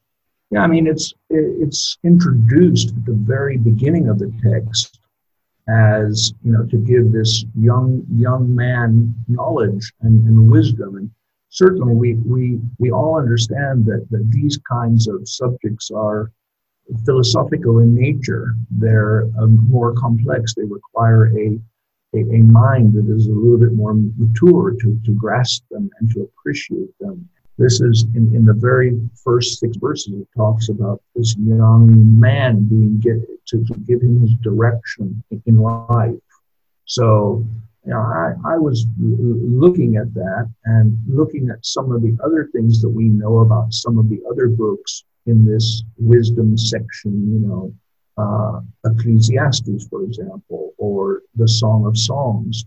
Yeah, 0.50 0.62
I 0.62 0.66
mean 0.66 0.86
it's 0.86 1.12
it's 1.28 1.98
introduced 2.04 2.88
at 2.88 3.04
the 3.04 3.14
very 3.14 3.56
beginning 3.56 4.08
of 4.08 4.18
the 4.18 4.32
text 4.42 5.00
as 5.68 6.32
you 6.42 6.52
know 6.52 6.64
to 6.66 6.76
give 6.76 7.10
this 7.10 7.44
young 7.58 8.04
young 8.12 8.54
man 8.54 9.14
knowledge 9.26 9.92
and, 10.02 10.24
and 10.28 10.50
wisdom 10.50 10.96
and 10.96 11.10
certainly 11.48 11.94
we 11.94 12.14
we 12.14 12.60
we 12.78 12.90
all 12.92 13.18
understand 13.18 13.84
that 13.84 14.06
that 14.10 14.30
these 14.30 14.58
kinds 14.68 15.08
of 15.08 15.28
subjects 15.28 15.90
are 15.90 16.30
philosophical 17.04 17.80
in 17.80 17.94
nature. 17.94 18.54
They're 18.70 19.24
um, 19.38 19.66
more 19.68 19.92
complex. 19.94 20.54
They 20.54 20.64
require 20.64 21.26
a, 21.36 21.58
a, 22.14 22.18
a 22.18 22.42
mind 22.42 22.94
that 22.94 23.12
is 23.12 23.26
a 23.26 23.32
little 23.32 23.58
bit 23.58 23.72
more 23.72 23.94
mature 23.94 24.74
to, 24.80 25.00
to 25.04 25.12
grasp 25.12 25.64
them 25.70 25.90
and 25.98 26.10
to 26.12 26.22
appreciate 26.22 26.96
them. 27.00 27.28
This 27.58 27.80
is 27.80 28.04
in, 28.14 28.34
in 28.34 28.44
the 28.44 28.52
very 28.52 29.00
first 29.24 29.58
six 29.60 29.76
verses, 29.78 30.12
it 30.12 30.28
talks 30.36 30.68
about 30.68 31.00
this 31.14 31.36
young 31.38 32.18
man 32.20 32.68
being 32.68 32.98
get, 32.98 33.16
to, 33.46 33.64
to 33.64 33.74
give 33.80 34.02
him 34.02 34.20
his 34.20 34.34
direction 34.42 35.22
in 35.46 35.58
life. 35.58 36.14
So, 36.84 37.44
you 37.84 37.92
know, 37.92 38.00
I, 38.00 38.34
I 38.44 38.58
was 38.58 38.86
looking 38.98 39.96
at 39.96 40.12
that 40.14 40.52
and 40.66 40.98
looking 41.08 41.48
at 41.50 41.64
some 41.64 41.92
of 41.92 42.02
the 42.02 42.16
other 42.22 42.50
things 42.52 42.82
that 42.82 42.90
we 42.90 43.04
know 43.04 43.38
about 43.38 43.72
some 43.72 43.98
of 43.98 44.08
the 44.10 44.20
other 44.30 44.48
books 44.48 45.04
in 45.24 45.44
this 45.46 45.82
wisdom 45.98 46.58
section, 46.58 47.32
you 47.32 47.40
know, 47.46 47.72
uh, 48.18 48.60
Ecclesiastes, 48.90 49.88
for 49.88 50.02
example, 50.02 50.72
or 50.78 51.22
the 51.34 51.48
Song 51.48 51.86
of 51.86 51.96
Songs. 51.96 52.64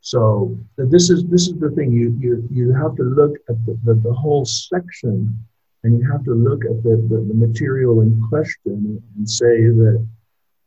So 0.00 0.56
this 0.76 1.10
is 1.10 1.24
this 1.26 1.48
is 1.48 1.58
the 1.58 1.70
thing 1.70 1.92
you 1.92 2.16
you 2.18 2.48
you 2.50 2.72
have 2.72 2.96
to 2.96 3.02
look 3.02 3.36
at 3.48 3.64
the, 3.66 3.78
the, 3.84 3.94
the 3.94 4.12
whole 4.12 4.44
section, 4.44 5.36
and 5.82 5.98
you 5.98 6.10
have 6.10 6.24
to 6.24 6.34
look 6.34 6.64
at 6.64 6.82
the, 6.82 6.96
the, 7.08 7.24
the 7.28 7.34
material 7.34 8.00
in 8.02 8.22
question 8.28 9.02
and 9.16 9.28
say 9.28 9.64
that 9.64 10.06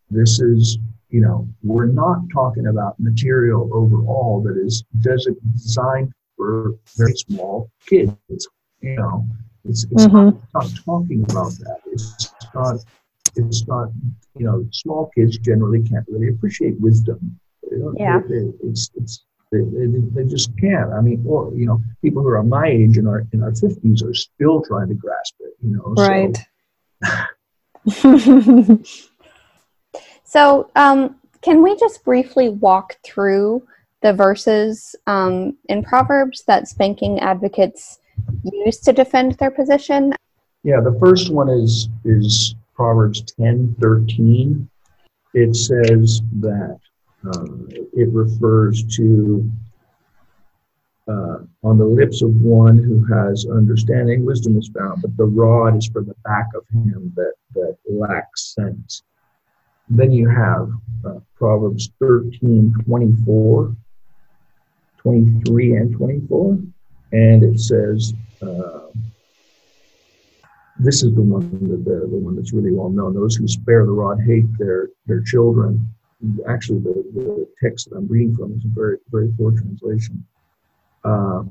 this 0.09 0.39
is 0.41 0.77
you 1.09 1.21
know 1.21 1.47
we're 1.63 1.85
not 1.85 2.19
talking 2.31 2.67
about 2.67 3.00
material 3.00 3.69
overall 3.73 4.41
that 4.43 4.57
is 4.57 4.83
designed 5.53 6.13
for 6.41 6.75
very 6.97 7.15
small 7.15 7.69
kids. 7.88 8.47
You 8.81 8.95
know, 8.95 9.27
it's, 9.63 9.83
it's 9.91 10.05
mm-hmm. 10.05 10.38
not, 10.53 10.63
not, 10.63 10.71
talking 10.83 11.23
about 11.29 11.51
that. 11.59 11.77
It's 11.91 12.33
not. 12.55 12.77
It's 13.35 13.67
not. 13.67 13.89
You 14.38 14.45
know, 14.45 14.65
small 14.71 15.11
kids 15.13 15.38
generally 15.38 15.83
can't 15.83 16.05
really 16.07 16.29
appreciate 16.29 16.79
wisdom. 16.79 17.39
Yeah. 17.97 18.21
it's 18.63 18.89
it's 18.95 19.23
they, 19.51 19.59
they, 19.59 19.99
they, 20.13 20.23
just 20.29 20.57
can't. 20.57 20.93
I 20.93 21.01
mean, 21.01 21.23
or 21.27 21.51
you 21.53 21.65
know, 21.65 21.81
people 22.01 22.21
who 22.23 22.29
are 22.29 22.43
my 22.43 22.67
age 22.67 22.97
and 22.97 23.07
are 23.07 23.25
in 23.33 23.43
our 23.43 23.53
fifties 23.53 24.01
are 24.01 24.13
still 24.13 24.61
trying 24.61 24.87
to 24.87 24.93
grasp 24.93 25.35
it. 25.41 25.53
You 25.61 25.75
know. 25.75 25.93
Right. 25.97 26.37
So, 27.89 28.79
so 30.23 30.71
um, 30.75 31.15
can 31.41 31.61
we 31.61 31.75
just 31.77 32.03
briefly 32.05 32.47
walk 32.47 32.97
through 33.03 33.67
the 34.01 34.13
verses 34.13 34.95
um, 35.07 35.57
in 35.67 35.83
Proverbs 35.83 36.43
that 36.47 36.67
spanking 36.67 37.19
advocates 37.19 37.99
use 38.43 38.79
to 38.79 38.93
defend 38.93 39.33
their 39.33 39.51
position? 39.51 40.13
Yeah, 40.63 40.79
the 40.79 40.97
first 40.99 41.31
one 41.31 41.49
is 41.49 41.89
is 42.05 42.55
Proverbs 42.73 43.21
ten 43.21 43.75
thirteen. 43.81 44.69
It 45.33 45.55
says 45.55 46.21
that 46.39 46.79
uh, 47.25 47.45
it 47.93 48.09
refers 48.11 48.83
to 48.95 49.49
uh, 51.07 51.39
on 51.63 51.77
the 51.77 51.85
lips 51.85 52.21
of 52.21 52.33
one 52.35 52.77
who 52.77 53.03
has 53.05 53.45
understanding, 53.45 54.25
wisdom 54.25 54.57
is 54.57 54.69
found, 54.77 55.01
but 55.01 55.15
the 55.17 55.25
rod 55.25 55.75
is 55.77 55.87
for 55.87 56.01
the 56.01 56.15
back 56.23 56.47
of 56.55 56.63
him 56.69 57.11
that, 57.15 57.33
that 57.53 57.75
lacks 57.89 58.53
sense. 58.55 59.03
Then 59.89 60.11
you 60.11 60.29
have 60.29 60.69
uh, 61.05 61.19
Proverbs 61.35 61.91
13, 61.99 62.73
24, 62.85 63.75
23, 64.99 65.75
and 65.75 65.95
24. 65.95 66.57
And 67.13 67.43
it 67.43 67.59
says, 67.59 68.13
uh, 68.41 68.87
this 70.79 71.03
is 71.03 71.13
the 71.13 71.21
one 71.21 71.49
that 71.69 71.83
the, 71.83 72.07
the 72.09 72.17
one 72.17 72.35
that's 72.35 72.53
really 72.53 72.71
well 72.71 72.89
known. 72.89 73.13
Those 73.13 73.35
who 73.35 73.47
spare 73.47 73.85
the 73.85 73.91
rod 73.91 74.19
hate 74.25 74.45
their, 74.57 74.89
their 75.07 75.21
children. 75.21 75.93
Actually, 76.47 76.79
the, 76.79 77.03
the 77.13 77.47
text 77.61 77.89
that 77.89 77.97
I'm 77.97 78.07
reading 78.07 78.35
from 78.35 78.53
is 78.53 78.65
a 78.65 78.67
very, 78.67 78.97
very 79.09 79.29
poor 79.37 79.51
translation. 79.51 80.25
Uh, 81.03 81.43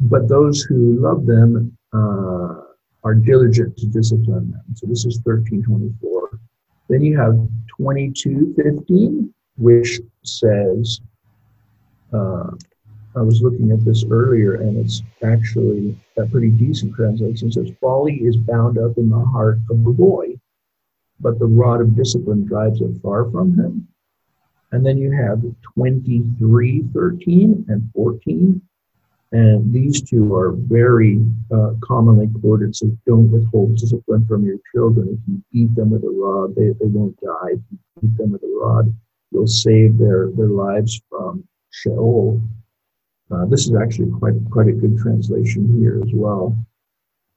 but 0.00 0.28
those 0.28 0.62
who 0.62 1.00
love 1.00 1.26
them 1.26 1.76
uh, 1.92 2.60
are 3.02 3.14
diligent 3.14 3.76
to 3.78 3.86
discipline 3.86 4.50
them. 4.50 4.62
So 4.74 4.86
this 4.86 5.04
is 5.04 5.20
1324. 5.24 6.40
Then 6.88 7.02
you 7.02 7.18
have 7.18 7.34
2215, 7.78 9.32
which 9.56 10.00
says, 10.22 11.00
uh, 12.12 12.50
I 13.16 13.22
was 13.22 13.40
looking 13.40 13.72
at 13.72 13.84
this 13.84 14.04
earlier, 14.10 14.56
and 14.56 14.76
it's 14.76 15.02
actually 15.24 15.98
a 16.18 16.26
pretty 16.26 16.50
decent 16.50 16.94
translation. 16.94 17.48
It 17.48 17.54
says, 17.54 17.70
Folly 17.80 18.16
is 18.16 18.36
bound 18.36 18.78
up 18.78 18.98
in 18.98 19.08
the 19.08 19.24
heart 19.24 19.58
of 19.70 19.84
the 19.84 19.90
boy, 19.90 20.38
but 21.20 21.38
the 21.38 21.46
rod 21.46 21.80
of 21.80 21.96
discipline 21.96 22.44
drives 22.44 22.80
it 22.82 23.00
far 23.02 23.30
from 23.30 23.56
him. 23.56 23.88
And 24.76 24.84
then 24.84 24.98
you 24.98 25.10
have 25.10 25.40
23, 25.72 26.84
13, 26.92 27.64
and 27.66 27.90
14. 27.94 28.60
And 29.32 29.72
these 29.72 30.02
two 30.02 30.34
are 30.34 30.52
very 30.52 31.24
uh, 31.50 31.72
commonly 31.82 32.28
quoted. 32.42 32.76
So 32.76 32.94
don't 33.06 33.30
withhold 33.30 33.78
discipline 33.78 34.26
from 34.26 34.44
your 34.44 34.58
children. 34.74 35.18
If 35.18 35.20
you 35.26 35.42
beat 35.50 35.74
them 35.74 35.88
with 35.88 36.04
a 36.04 36.10
rod, 36.10 36.54
they, 36.54 36.74
they 36.78 36.90
won't 36.92 37.18
die. 37.22 37.52
If 37.52 37.60
you 37.70 37.78
beat 38.02 38.18
them 38.18 38.32
with 38.32 38.42
a 38.42 38.60
rod, 38.60 38.94
you'll 39.30 39.46
save 39.46 39.96
their, 39.96 40.28
their 40.36 40.48
lives 40.48 41.00
from 41.08 41.48
Sheol. 41.70 42.38
Uh, 43.30 43.46
this 43.46 43.66
is 43.66 43.74
actually 43.74 44.10
quite 44.10 44.34
quite 44.50 44.68
a 44.68 44.72
good 44.72 44.98
translation 44.98 45.74
here 45.80 46.02
as 46.04 46.10
well. 46.12 46.54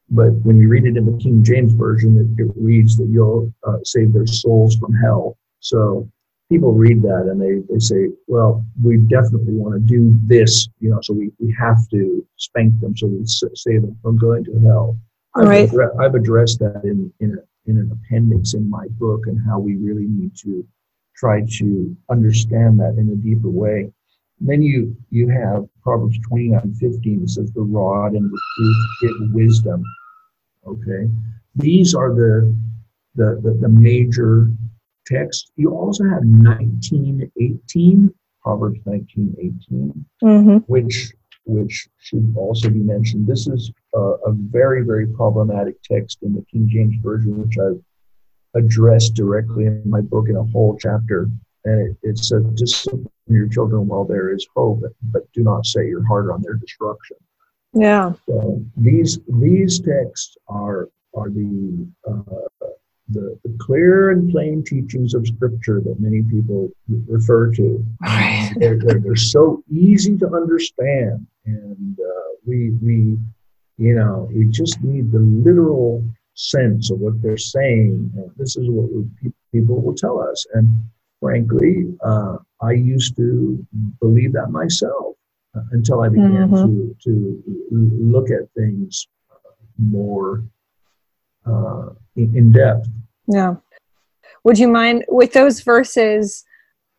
But 0.09 0.31
when 0.43 0.57
you 0.57 0.67
read 0.67 0.83
it 0.83 0.97
in 0.97 1.05
the 1.05 1.17
King 1.17 1.41
James 1.45 1.71
version, 1.71 2.17
it, 2.17 2.43
it 2.43 2.51
reads 2.57 2.97
that 2.97 3.07
you'll 3.07 3.53
uh, 3.65 3.77
save 3.85 4.11
their 4.11 4.27
souls 4.27 4.75
from 4.75 4.93
hell. 4.93 5.37
So 5.61 6.09
people 6.49 6.73
read 6.73 7.01
that 7.03 7.27
and 7.29 7.39
they, 7.39 7.61
they 7.71 7.79
say, 7.79 8.09
well, 8.27 8.65
we 8.83 8.97
definitely 8.97 9.53
want 9.53 9.75
to 9.75 9.79
do 9.79 10.17
this, 10.25 10.67
you 10.79 10.89
know, 10.89 10.99
so 11.01 11.13
we, 11.13 11.31
we 11.39 11.55
have 11.57 11.87
to 11.89 12.25
spank 12.37 12.79
them 12.81 12.97
so 12.97 13.07
we 13.07 13.21
save 13.23 13.83
them 13.83 13.97
from 14.01 14.17
going 14.17 14.43
to 14.43 14.59
hell. 14.59 14.97
I've, 15.35 15.71
right. 15.71 15.89
I've 15.99 16.15
addressed 16.15 16.59
that 16.59 16.81
in, 16.83 17.13
in, 17.19 17.37
a, 17.37 17.69
in 17.69 17.77
an 17.77 17.91
appendix 17.91 18.55
in 18.55 18.67
my 18.67 18.87
book 18.99 19.27
and 19.27 19.39
how 19.47 19.59
we 19.59 19.75
really 19.75 20.07
need 20.07 20.35
to 20.37 20.67
try 21.15 21.45
to 21.57 21.95
understand 22.09 22.79
that 22.79 22.95
in 22.97 23.09
a 23.09 23.15
deeper 23.15 23.49
way. 23.49 23.91
Then 24.41 24.61
you 24.61 24.95
you 25.09 25.27
have 25.27 25.67
Proverbs 25.83 26.17
29, 26.29 26.73
15, 26.75 27.23
it 27.23 27.29
says 27.29 27.51
the 27.51 27.61
rod 27.61 28.13
and 28.13 28.31
reproof 28.31 28.77
give 29.01 29.33
wisdom. 29.33 29.83
Okay. 30.65 31.09
These 31.55 31.93
are 31.93 32.15
the 32.15 32.55
the, 33.15 33.39
the, 33.43 33.57
the 33.59 33.67
major 33.67 34.49
texts. 35.09 35.51
You 35.55 35.71
also 35.71 36.03
have 36.03 36.23
1918, 36.23 38.13
Proverbs 38.41 38.79
1918, 38.85 40.05
mm-hmm. 40.23 40.57
which 40.71 41.13
which 41.45 41.89
should 41.97 42.31
also 42.37 42.69
be 42.69 42.79
mentioned. 42.79 43.25
This 43.25 43.47
is 43.47 43.71
a, 43.95 43.99
a, 43.99 44.31
very, 44.31 44.83
very 44.83 45.07
problematic 45.07 45.81
text 45.81 46.19
in 46.21 46.33
the 46.33 46.45
King 46.51 46.69
James 46.71 46.95
Version, 47.01 47.41
which 47.41 47.57
I've 47.57 47.81
addressed 48.53 49.15
directly 49.15 49.65
in 49.65 49.81
my 49.89 50.01
book 50.01 50.29
in 50.29 50.35
a 50.35 50.43
whole 50.43 50.77
chapter. 50.79 51.27
And 51.65 51.89
it, 51.89 51.97
it 52.03 52.17
says, 52.19 52.43
discipline 52.53 53.09
your 53.27 53.47
children 53.47 53.87
while 53.87 54.05
there 54.05 54.31
is 54.33 54.47
hope, 54.55 54.81
but 55.01 55.31
do 55.33 55.41
not 55.41 55.65
set 55.65 55.85
your 55.85 56.05
heart 56.05 56.29
on 56.31 56.41
their 56.43 56.53
destruction. 56.53 57.17
Yeah. 57.73 58.13
So 58.27 58.63
these 58.77 59.19
these 59.27 59.79
texts 59.79 60.37
are 60.47 60.89
are 61.15 61.29
the 61.29 61.87
uh, 62.07 62.67
the, 63.09 63.39
the 63.43 63.55
clear 63.59 64.11
and 64.11 64.29
plain 64.29 64.63
teachings 64.63 65.13
of 65.13 65.27
Scripture 65.27 65.81
that 65.81 65.99
many 65.99 66.23
people 66.23 66.69
refer 67.07 67.51
to. 67.53 67.85
Right. 68.01 68.53
They're, 68.57 68.77
they're, 68.77 68.99
they're 68.99 69.15
so 69.15 69.63
easy 69.69 70.17
to 70.17 70.27
understand, 70.27 71.25
and 71.45 71.99
uh, 71.99 72.29
we 72.45 72.71
we 72.81 73.17
you 73.77 73.95
know 73.95 74.29
we 74.33 74.45
just 74.45 74.81
need 74.81 75.11
the 75.11 75.19
literal 75.19 76.03
sense 76.35 76.91
of 76.91 76.99
what 76.99 77.21
they're 77.21 77.37
saying. 77.37 78.11
And 78.15 78.31
this 78.37 78.57
is 78.57 78.69
what 78.69 78.91
we, 78.91 79.31
people 79.51 79.81
will 79.81 79.95
tell 79.95 80.19
us, 80.19 80.45
and 80.53 80.67
frankly, 81.19 81.93
uh, 82.03 82.37
I 82.61 82.71
used 82.71 83.15
to 83.17 83.65
believe 83.99 84.33
that 84.33 84.51
myself 84.51 85.15
uh, 85.55 85.61
until 85.71 86.01
I 86.01 86.09
began 86.09 86.49
mm-hmm. 86.49 86.55
to, 86.55 86.95
to 87.03 87.43
look 87.71 88.29
at 88.29 88.49
things 88.55 89.07
more 89.77 90.43
uh, 91.49 91.89
in 92.15 92.51
depth. 92.51 92.87
Yeah. 93.27 93.55
Would 94.43 94.57
you 94.57 94.67
mind 94.67 95.05
with 95.07 95.33
those 95.33 95.61
verses, 95.61 96.45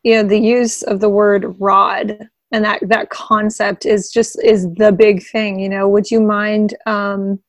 you 0.03 0.15
know, 0.15 0.29
the 0.29 0.39
use 0.39 0.83
of 0.83 1.01
the 1.01 1.09
word 1.09 1.57
rod 1.59 2.29
and 2.53 2.65
that 2.65 2.81
that 2.83 3.11
concept 3.11 3.87
is 3.87 4.11
just 4.11 4.43
is 4.43 4.73
the 4.75 4.93
big 4.93 5.23
thing, 5.23 5.61
you 5.61 5.69
know, 5.69 5.89
would 5.89 6.11
you 6.11 6.21
mind 6.21 6.75
um, 6.87 7.41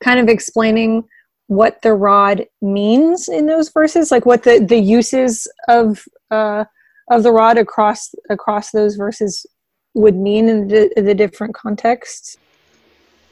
kind 0.00 0.20
of 0.20 0.28
explaining 0.28 1.04
what 1.48 1.80
the 1.82 1.94
rod 1.94 2.44
means 2.60 3.28
in 3.28 3.46
those 3.46 3.70
verses 3.70 4.10
like 4.10 4.26
what 4.26 4.42
the 4.42 4.58
the 4.60 4.78
uses 4.78 5.50
of 5.66 6.04
uh 6.30 6.62
of 7.10 7.22
the 7.22 7.32
rod 7.32 7.56
across 7.56 8.14
across 8.28 8.70
those 8.70 8.96
verses 8.96 9.46
would 9.94 10.14
mean 10.14 10.48
in 10.48 10.68
the, 10.68 10.92
the 10.96 11.14
different 11.14 11.54
contexts 11.54 12.36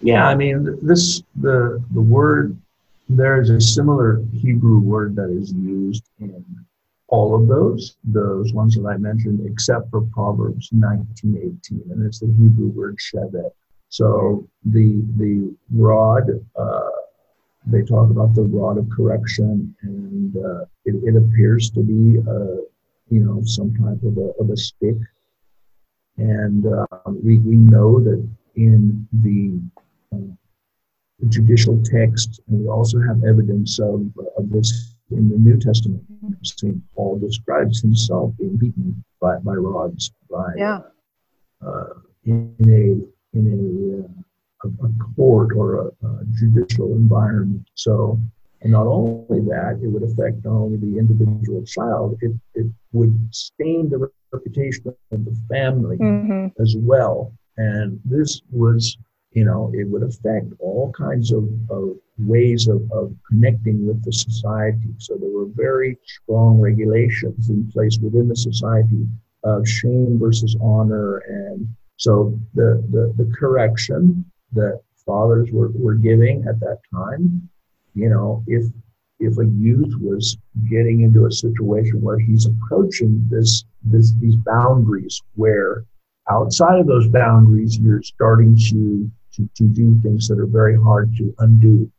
yeah 0.00 0.26
i 0.28 0.34
mean 0.34 0.78
this 0.82 1.22
the 1.36 1.82
the 1.92 2.02
word 2.02 2.56
there's 3.08 3.50
a 3.50 3.60
similar 3.60 4.22
Hebrew 4.34 4.78
word 4.78 5.14
that 5.16 5.30
is 5.30 5.52
used 5.52 6.04
in 6.18 6.44
all 7.08 7.36
of 7.36 7.46
those, 7.46 7.96
those 8.04 8.52
ones 8.52 8.74
that 8.74 8.86
I 8.86 8.96
mentioned, 8.96 9.46
except 9.46 9.90
for 9.90 10.02
Proverbs 10.12 10.70
19:18, 10.70 11.90
and 11.90 12.04
it's 12.04 12.18
the 12.18 12.26
Hebrew 12.26 12.68
word 12.68 12.96
shevet. 12.98 13.52
So 13.88 14.46
the 14.64 15.04
the 15.16 15.54
rod, 15.72 16.28
uh, 16.56 16.90
they 17.66 17.82
talk 17.82 18.10
about 18.10 18.34
the 18.34 18.42
rod 18.42 18.78
of 18.78 18.90
correction, 18.90 19.74
and 19.82 20.36
uh, 20.36 20.64
it, 20.84 20.96
it, 21.04 21.16
appears 21.16 21.70
to 21.70 21.80
be, 21.80 22.18
a, 22.18 22.58
you 23.08 23.20
know, 23.20 23.42
some 23.44 23.72
type 23.74 24.02
of 24.02 24.18
a, 24.18 24.32
of 24.40 24.50
a 24.50 24.56
stick. 24.56 24.96
And 26.16 26.66
uh, 26.66 26.86
we, 27.06 27.38
we 27.38 27.56
know 27.56 28.00
that 28.00 28.26
in 28.54 29.06
the 29.12 29.60
uh, 29.76 29.85
judicial 31.28 31.82
text, 31.82 32.40
and 32.48 32.60
we 32.60 32.68
also 32.68 33.00
have 33.00 33.24
evidence 33.24 33.78
of, 33.78 34.06
of 34.36 34.50
this 34.50 34.94
in 35.10 35.28
the 35.28 35.36
New 35.36 35.58
Testament. 35.58 36.02
St. 36.42 36.76
Paul 36.94 37.18
describes 37.18 37.80
himself 37.80 38.32
being 38.38 38.56
beaten 38.56 39.04
by, 39.20 39.36
by 39.38 39.54
rods 39.54 40.12
by 40.30 40.52
yeah. 40.56 40.80
uh, 41.66 41.94
in 42.24 42.54
a 42.60 43.36
in 43.36 44.04
a, 44.64 44.66
uh, 44.66 44.68
a, 44.68 44.86
a 44.86 45.14
court 45.14 45.52
or 45.54 45.74
a, 45.76 46.06
a, 46.06 46.24
judicial 46.32 46.92
environment. 46.92 47.68
So, 47.74 48.18
and 48.62 48.72
not 48.72 48.86
only 48.86 49.40
that, 49.40 49.78
it 49.82 49.88
would 49.88 50.02
affect 50.02 50.44
not 50.44 50.52
only 50.52 50.78
the 50.78 50.98
individual 50.98 51.64
child, 51.64 52.18
it, 52.22 52.32
it 52.54 52.66
would 52.92 53.14
stain 53.30 53.90
the 53.90 54.10
reputation 54.32 54.94
of 55.12 55.24
the 55.24 55.36
family 55.50 55.98
mm-hmm. 55.98 56.62
as 56.62 56.74
well. 56.78 57.32
And 57.58 58.00
this 58.04 58.40
was 58.50 58.96
you 59.36 59.44
know, 59.44 59.70
it 59.74 59.86
would 59.86 60.02
affect 60.02 60.46
all 60.60 60.90
kinds 60.92 61.30
of, 61.30 61.44
of 61.68 61.94
ways 62.16 62.68
of, 62.68 62.80
of 62.90 63.14
connecting 63.28 63.86
with 63.86 64.02
the 64.02 64.10
society. 64.10 64.94
So 64.96 65.16
there 65.16 65.28
were 65.28 65.50
very 65.54 65.98
strong 66.06 66.58
regulations 66.58 67.50
in 67.50 67.70
place 67.70 67.98
within 67.98 68.28
the 68.28 68.34
society 68.34 69.06
of 69.44 69.68
shame 69.68 70.18
versus 70.18 70.56
honor. 70.58 71.18
And 71.28 71.68
so 71.98 72.40
the, 72.54 72.82
the, 72.90 73.12
the 73.22 73.30
correction 73.38 74.24
that 74.54 74.80
fathers 75.04 75.50
were, 75.52 75.70
were 75.74 75.96
giving 75.96 76.46
at 76.48 76.58
that 76.60 76.78
time, 76.90 77.46
you 77.94 78.08
know, 78.08 78.42
if 78.46 78.64
if 79.18 79.38
a 79.38 79.46
youth 79.46 79.94
was 80.00 80.36
getting 80.68 81.00
into 81.00 81.24
a 81.24 81.32
situation 81.32 82.02
where 82.02 82.18
he's 82.18 82.46
approaching 82.46 83.26
this, 83.30 83.64
this 83.82 84.12
these 84.20 84.36
boundaries 84.36 85.22
where 85.36 85.86
outside 86.30 86.78
of 86.78 86.86
those 86.86 87.08
boundaries 87.08 87.78
you're 87.78 88.02
starting 88.02 88.54
to 88.58 89.10
to, 89.36 89.48
to 89.54 89.64
do 89.64 89.98
things 90.02 90.28
that 90.28 90.38
are 90.38 90.46
very 90.46 90.76
hard 90.76 91.14
to 91.16 91.34
undo. 91.38 91.90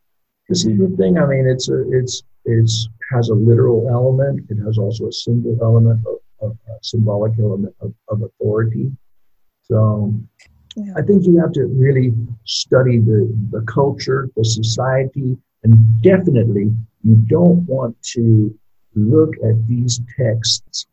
This 0.49 0.65
is 0.65 0.77
the 0.77 0.95
thing. 0.97 1.17
I 1.17 1.25
mean, 1.25 1.47
it's 1.47 1.69
a, 1.69 1.83
it's 1.91 2.23
it's 2.45 2.89
has 3.11 3.29
a 3.29 3.33
literal 3.33 3.87
element. 3.89 4.45
It 4.49 4.57
has 4.65 4.77
also 4.77 5.07
a 5.07 5.11
symbol 5.11 5.57
element, 5.61 6.05
of, 6.07 6.49
of 6.49 6.57
a 6.67 6.77
symbolic 6.81 7.33
element 7.39 7.75
of, 7.81 7.93
of 8.09 8.21
authority. 8.21 8.91
So, 9.63 10.13
yeah. 10.75 10.93
I 10.95 11.01
think 11.01 11.25
you 11.25 11.37
have 11.39 11.51
to 11.53 11.65
really 11.65 12.13
study 12.45 12.99
the 12.99 13.33
the 13.51 13.61
culture, 13.61 14.29
the 14.35 14.45
society, 14.45 15.37
and 15.63 16.01
definitely 16.01 16.71
you 17.03 17.15
don't 17.27 17.65
want 17.65 18.01
to 18.13 18.57
look 18.95 19.35
at 19.43 19.67
these 19.67 19.99
texts 20.17 20.87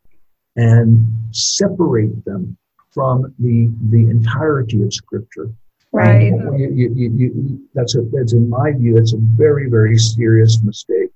and 0.55 1.05
separate 1.31 2.23
them 2.25 2.57
from 2.91 3.33
the 3.39 3.69
the 3.89 4.09
entirety 4.09 4.81
of 4.81 4.93
Scripture. 4.93 5.49
Right. 5.95 6.33
You, 6.59 6.93
you, 6.93 7.11
you, 7.15 7.67
that's 7.73 7.95
a 7.95 8.01
that's 8.11 8.33
in 8.33 8.49
my 8.49 8.73
view 8.73 8.95
that's 8.95 9.13
a 9.13 9.17
very 9.17 9.69
very 9.69 9.97
serious 9.97 10.61
mistake. 10.61 11.11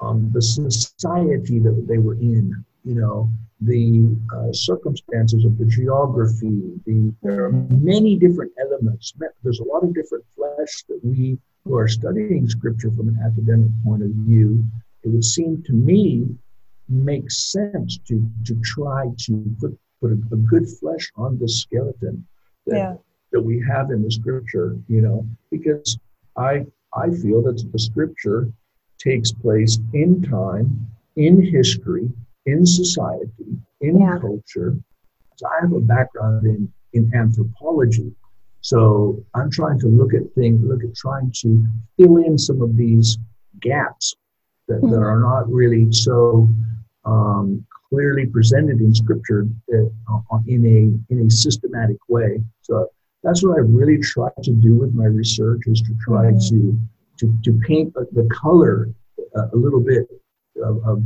Um, 0.00 0.30
the 0.32 0.40
society 0.42 1.58
that 1.58 1.86
they 1.88 1.98
were 1.98 2.14
in, 2.14 2.64
you 2.84 2.94
know, 2.94 3.28
the 3.60 4.16
uh, 4.36 4.52
circumstances 4.52 5.44
of 5.44 5.58
the 5.58 5.64
geography, 5.64 6.72
the 6.86 7.12
there 7.22 7.46
are 7.46 7.52
many 7.52 8.16
different 8.16 8.52
elements. 8.60 9.12
There's 9.42 9.58
a 9.58 9.64
lot 9.64 9.82
of 9.82 9.92
different 9.92 10.24
flesh 10.36 10.84
that 10.88 11.00
we 11.02 11.36
who 11.64 11.76
are 11.76 11.88
studying 11.88 12.48
scripture 12.48 12.92
from 12.92 13.08
an 13.08 13.18
academic 13.26 13.70
point 13.84 14.02
of 14.02 14.10
view. 14.10 14.64
It 15.02 15.08
would 15.08 15.24
seem 15.24 15.64
to 15.64 15.72
me 15.72 16.28
makes 16.88 17.50
sense 17.50 17.98
to 18.06 18.24
to 18.46 18.54
try 18.62 19.10
to 19.26 19.56
put 19.58 19.76
put 20.00 20.12
a, 20.12 20.20
a 20.32 20.36
good 20.36 20.68
flesh 20.68 21.10
on 21.16 21.38
the 21.38 21.48
skeleton 21.48 22.24
that 22.66 22.76
yeah 22.76 22.94
that 23.32 23.40
we 23.40 23.64
have 23.68 23.90
in 23.90 24.02
the 24.02 24.10
scripture, 24.10 24.76
you 24.88 25.00
know, 25.00 25.26
because 25.50 25.98
I 26.36 26.66
I 26.94 27.10
feel 27.10 27.42
that 27.42 27.64
the 27.72 27.78
scripture 27.78 28.52
takes 28.98 29.32
place 29.32 29.78
in 29.94 30.22
time, 30.22 30.86
in 31.16 31.42
history, 31.42 32.08
in 32.46 32.66
society, 32.66 33.56
in 33.80 34.00
yeah. 34.00 34.18
culture. 34.20 34.76
So 35.36 35.46
I 35.48 35.62
have 35.62 35.72
a 35.72 35.80
background 35.80 36.46
in, 36.46 36.72
in 36.92 37.10
anthropology. 37.14 38.12
So 38.60 39.24
I'm 39.34 39.50
trying 39.50 39.80
to 39.80 39.88
look 39.88 40.14
at 40.14 40.32
things, 40.34 40.60
look 40.64 40.84
at 40.84 40.94
trying 40.94 41.32
to 41.40 41.66
fill 41.96 42.18
in 42.18 42.38
some 42.38 42.62
of 42.62 42.76
these 42.76 43.18
gaps 43.60 44.14
that, 44.68 44.82
mm-hmm. 44.82 44.90
that 44.90 44.98
are 45.00 45.18
not 45.18 45.50
really 45.50 45.90
so 45.90 46.48
um, 47.04 47.66
clearly 47.88 48.26
presented 48.26 48.80
in 48.80 48.94
scripture 48.94 49.48
uh, 49.74 50.38
in 50.46 50.64
a 50.64 51.12
in 51.12 51.26
a 51.26 51.30
systematic 51.30 51.98
way. 52.08 52.40
So 52.62 52.88
that's 53.22 53.42
what 53.44 53.56
I 53.56 53.60
really 53.60 53.98
try 53.98 54.28
to 54.42 54.52
do 54.52 54.74
with 54.74 54.94
my 54.94 55.04
research 55.04 55.62
is 55.66 55.80
to 55.82 55.94
try 56.04 56.32
mm-hmm. 56.32 56.38
to, 56.48 56.80
to, 57.18 57.38
to 57.44 57.60
paint 57.66 57.94
the 57.94 58.28
color 58.32 58.88
uh, 59.36 59.48
a 59.52 59.56
little 59.56 59.80
bit 59.80 60.08
of, 60.62 60.82
of, 60.84 61.02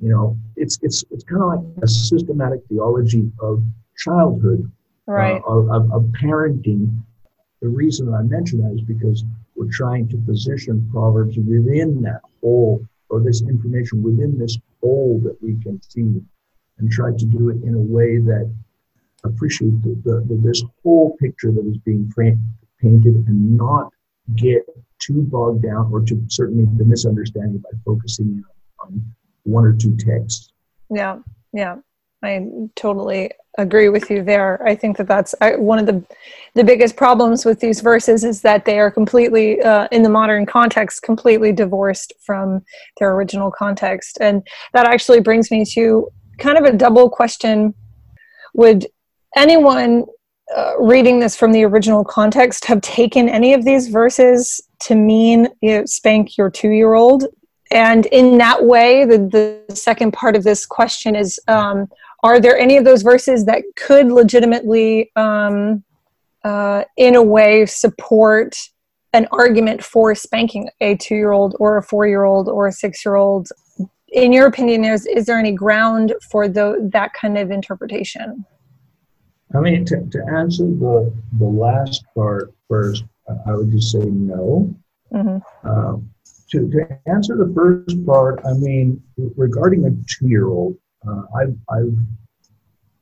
you 0.00 0.08
know, 0.08 0.36
it's, 0.56 0.78
it's, 0.82 1.04
it's 1.10 1.24
kind 1.24 1.42
of 1.42 1.48
like 1.48 1.84
a 1.84 1.88
systematic 1.88 2.60
theology 2.68 3.30
of 3.40 3.62
childhood, 3.96 4.70
uh, 5.08 5.12
right. 5.12 5.42
Uh, 5.46 5.52
of, 5.52 5.70
of, 5.70 5.92
of 5.92 6.02
parenting. 6.20 7.02
The 7.62 7.68
reason 7.68 8.12
I 8.14 8.22
mention 8.22 8.62
that 8.62 8.74
is 8.74 8.82
because 8.82 9.24
we're 9.54 9.70
trying 9.70 10.08
to 10.08 10.16
position 10.16 10.88
Proverbs 10.90 11.36
within 11.36 12.00
that 12.02 12.20
whole, 12.40 12.84
or 13.10 13.20
this 13.20 13.42
information 13.42 14.02
within 14.02 14.38
this 14.38 14.58
whole 14.80 15.20
that 15.24 15.36
we 15.42 15.56
can 15.62 15.80
see, 15.82 16.22
and 16.78 16.90
try 16.90 17.10
to 17.10 17.24
do 17.26 17.50
it 17.50 17.62
in 17.62 17.74
a 17.74 17.78
way 17.78 18.18
that 18.18 18.50
appreciate 19.24 19.82
the, 19.82 20.00
the, 20.04 20.24
the, 20.28 20.40
this 20.42 20.62
whole 20.82 21.16
picture 21.18 21.52
that 21.52 21.66
is 21.66 21.78
being 21.78 22.10
painted 22.80 23.14
and 23.26 23.56
not 23.56 23.90
get 24.36 24.62
too 24.98 25.22
bogged 25.22 25.62
down 25.62 25.90
or 25.92 26.00
to 26.02 26.22
certainly 26.28 26.66
the 26.76 26.84
misunderstanding 26.84 27.58
by 27.58 27.70
focusing 27.84 28.42
on 28.80 29.02
one 29.44 29.64
or 29.64 29.72
two 29.72 29.96
texts. 29.96 30.52
Yeah, 30.90 31.18
yeah, 31.52 31.76
I 32.22 32.46
totally 32.76 33.30
agree 33.58 33.88
with 33.88 34.10
you 34.10 34.22
there. 34.22 34.62
I 34.66 34.74
think 34.74 34.96
that 34.96 35.08
that's 35.08 35.34
one 35.40 35.78
of 35.78 35.86
the 35.86 36.04
the 36.54 36.64
biggest 36.64 36.96
problems 36.96 37.44
with 37.44 37.60
these 37.60 37.80
verses 37.80 38.24
is 38.24 38.42
that 38.42 38.64
they 38.64 38.78
are 38.78 38.90
completely 38.90 39.60
uh, 39.60 39.88
in 39.92 40.02
the 40.02 40.08
modern 40.08 40.46
context 40.46 41.02
completely 41.02 41.52
divorced 41.52 42.12
from 42.20 42.62
their 42.98 43.14
original 43.14 43.50
context, 43.50 44.18
and 44.20 44.46
that 44.72 44.86
actually 44.86 45.20
brings 45.20 45.50
me 45.50 45.64
to 45.64 46.08
kind 46.38 46.58
of 46.58 46.64
a 46.64 46.76
double 46.76 47.08
question 47.08 47.74
would 48.54 48.86
anyone 49.36 50.06
uh, 50.54 50.72
reading 50.80 51.20
this 51.20 51.36
from 51.36 51.52
the 51.52 51.64
original 51.64 52.04
context 52.04 52.64
have 52.64 52.80
taken 52.80 53.28
any 53.28 53.54
of 53.54 53.64
these 53.64 53.88
verses 53.88 54.60
to 54.80 54.94
mean 54.94 55.48
you 55.60 55.78
know, 55.78 55.84
spank 55.84 56.36
your 56.36 56.50
two 56.50 56.70
year 56.70 56.94
old? 56.94 57.24
And 57.70 58.06
in 58.06 58.38
that 58.38 58.64
way, 58.64 59.04
the, 59.04 59.18
the 59.18 59.74
second 59.74 60.12
part 60.12 60.34
of 60.34 60.42
this 60.42 60.66
question 60.66 61.14
is 61.14 61.38
um, 61.46 61.88
Are 62.24 62.40
there 62.40 62.58
any 62.58 62.76
of 62.76 62.84
those 62.84 63.02
verses 63.02 63.44
that 63.44 63.62
could 63.76 64.10
legitimately, 64.10 65.12
um, 65.14 65.84
uh, 66.42 66.84
in 66.96 67.14
a 67.14 67.22
way, 67.22 67.66
support 67.66 68.56
an 69.12 69.28
argument 69.30 69.84
for 69.84 70.14
spanking 70.14 70.68
a 70.80 70.96
two 70.96 71.14
year 71.14 71.32
old 71.32 71.54
or 71.60 71.76
a 71.76 71.82
four 71.82 72.06
year 72.08 72.24
old 72.24 72.48
or 72.48 72.66
a 72.66 72.72
six 72.72 73.04
year 73.04 73.14
old? 73.14 73.48
In 74.08 74.32
your 74.32 74.48
opinion, 74.48 74.84
is, 74.84 75.06
is 75.06 75.26
there 75.26 75.38
any 75.38 75.52
ground 75.52 76.14
for 76.28 76.48
the, 76.48 76.90
that 76.92 77.12
kind 77.12 77.38
of 77.38 77.52
interpretation? 77.52 78.44
I 79.54 79.60
mean, 79.60 79.84
to, 79.86 80.06
to 80.10 80.24
answer 80.32 80.64
the, 80.64 81.12
the 81.38 81.44
last 81.44 82.04
part 82.14 82.52
first, 82.68 83.04
I 83.46 83.54
would 83.54 83.70
just 83.70 83.92
say 83.92 84.04
no. 84.04 84.74
Mm-hmm. 85.12 85.68
Um, 85.68 86.10
to, 86.50 86.70
to 86.70 86.98
answer 87.06 87.36
the 87.36 87.52
first 87.54 88.04
part, 88.06 88.40
I 88.46 88.52
mean, 88.54 89.02
regarding 89.36 89.86
a 89.86 89.90
two 89.90 90.28
year 90.28 90.48
old, 90.48 90.76
uh, 91.06 91.22
I've, 91.36 91.56
I've 91.68 91.96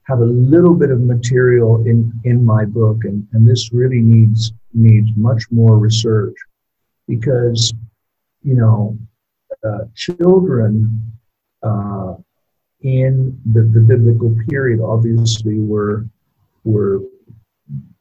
have 0.08 0.20
a 0.20 0.24
little 0.24 0.74
bit 0.74 0.90
of 0.90 1.02
material 1.02 1.84
in, 1.86 2.10
in 2.24 2.42
my 2.42 2.64
book, 2.64 3.04
and, 3.04 3.28
and 3.32 3.46
this 3.46 3.72
really 3.72 4.00
needs 4.00 4.52
needs 4.72 5.10
much 5.16 5.44
more 5.50 5.78
research 5.78 6.34
because, 7.06 7.72
you 8.42 8.54
know, 8.54 8.96
uh, 9.64 9.84
children 9.94 11.02
uh, 11.62 12.14
in 12.82 13.38
the, 13.52 13.62
the 13.62 13.80
biblical 13.80 14.34
period 14.48 14.80
obviously 14.80 15.58
were 15.60 16.06
were 16.68 17.00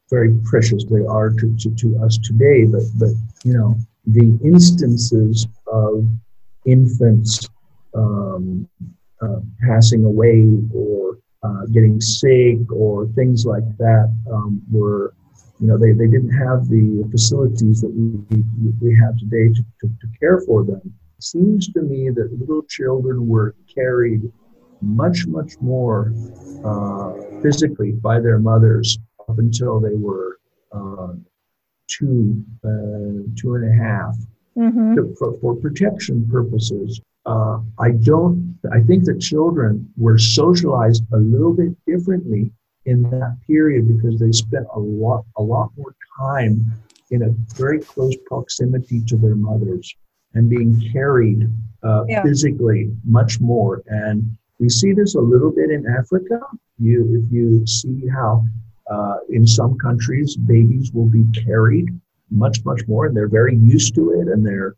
very 0.10 0.32
precious 0.46 0.86
they 0.86 1.06
are 1.06 1.30
to, 1.30 1.56
to, 1.58 1.70
to 1.76 1.88
us 2.04 2.18
today 2.24 2.66
but 2.66 2.84
but 2.96 3.14
you 3.44 3.54
know 3.54 3.76
the 4.06 4.40
instances 4.44 5.48
of 5.68 6.08
infants 6.66 7.48
um, 7.96 8.68
uh, 9.22 9.40
passing 9.66 10.06
away 10.06 10.46
or 10.74 11.18
uh, 11.44 11.66
getting 11.72 12.00
sick 12.00 12.72
or 12.72 13.08
things 13.16 13.46
like 13.46 13.64
that 13.78 14.14
um, 14.32 14.62
were, 14.72 15.14
you 15.60 15.68
know, 15.68 15.78
they, 15.78 15.92
they 15.92 16.08
didn't 16.08 16.32
have 16.32 16.68
the 16.68 17.08
facilities 17.12 17.82
that 17.82 17.90
we, 17.90 18.44
we 18.82 18.96
have 18.96 19.18
today 19.18 19.48
to, 19.54 19.64
to, 19.82 19.88
to 20.02 20.08
care 20.20 20.40
for 20.42 20.64
them. 20.64 20.82
It 21.18 21.24
seems 21.24 21.68
to 21.74 21.82
me 21.82 22.10
that 22.10 22.38
little 22.40 22.64
children 22.64 23.28
were 23.28 23.56
carried 23.74 24.32
much, 24.82 25.26
much 25.28 25.54
more 25.62 26.14
uh, 26.64 27.14
physically 27.42 27.92
by 27.92 28.20
their 28.20 28.40
mothers 28.40 28.98
up 29.30 29.38
until 29.40 29.80
they 29.80 29.96
were 29.96 30.38
uh, 30.72 31.14
two, 31.88 32.44
uh, 32.64 33.24
two 33.36 33.56
and 33.56 33.70
a 33.72 33.84
half, 33.84 34.16
Mm-hmm. 34.58 34.96
to- 34.96 35.16
for, 35.20 35.34
for 35.40 35.56
protection 35.56 36.28
purposes. 36.28 37.00
Uh, 37.28 37.60
I 37.78 37.92
don't, 37.92 38.58
I 38.74 38.80
think 38.82 39.04
that 39.06 39.20
children 39.22 39.88
were 39.98 40.18
socialized 40.18 41.04
a 41.14 41.18
little 41.18 41.54
bit 41.54 41.76
differently 41.86 42.52
in 42.86 43.04
that 43.12 43.38
period 43.46 43.88
because 43.88 44.20
they 44.20 44.32
spent 44.32 44.66
a 44.74 44.80
lot, 44.80 45.26
a 45.36 45.44
lot 45.44 45.70
more 45.78 45.94
time 46.20 46.66
in 47.12 47.22
a 47.22 47.30
very 47.56 47.80
close 47.82 48.16
proximity 48.26 49.00
to 49.06 49.16
their 49.16 49.36
mothers 49.36 49.94
and 50.34 50.50
being 50.50 50.82
carried 50.92 51.48
uh, 51.84 52.06
Yeah. 52.08 52.24
physically 52.24 52.92
much 53.06 53.40
more. 53.40 53.84
And 53.86 54.36
we 54.60 54.70
see 54.70 54.94
this 54.94 55.16
a 55.16 55.20
little 55.20 55.52
bit 55.52 55.70
in 55.70 55.86
Africa. 55.88 56.40
You, 56.80 57.24
if 57.24 57.32
you 57.32 57.66
see 57.68 58.08
how 58.08 58.44
uh, 58.90 59.18
in 59.30 59.46
some 59.46 59.78
countries 59.78 60.36
babies 60.36 60.92
will 60.94 61.10
be 61.10 61.26
carried 61.46 61.90
much, 62.30 62.64
much 62.66 62.82
more, 62.88 63.06
and 63.06 63.16
they're 63.16 63.28
very 63.28 63.56
used 63.56 63.96
to 63.96 64.12
it, 64.20 64.28
and 64.28 64.46
they're, 64.46 64.76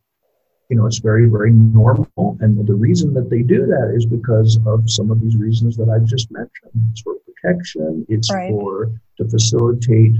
you 0.70 0.78
know, 0.78 0.86
it's 0.86 1.00
very, 1.00 1.28
very 1.28 1.52
normal. 1.52 2.38
And 2.42 2.66
the 2.68 2.74
reason 2.74 3.14
that 3.14 3.30
they 3.30 3.42
do 3.42 3.66
that 3.66 3.94
is 3.96 4.06
because 4.06 4.60
of 4.66 4.90
some 4.90 5.12
of 5.12 5.22
these 5.22 5.36
reasons 5.36 5.78
that 5.78 5.90
I 5.90 6.00
just 6.06 6.32
mentioned. 6.32 6.72
It's 6.92 7.02
for 7.02 7.16
protection. 7.26 8.06
It's 8.10 8.32
Right. 8.32 8.52
for 8.52 8.92
to 9.18 9.30
facilitate 9.30 10.16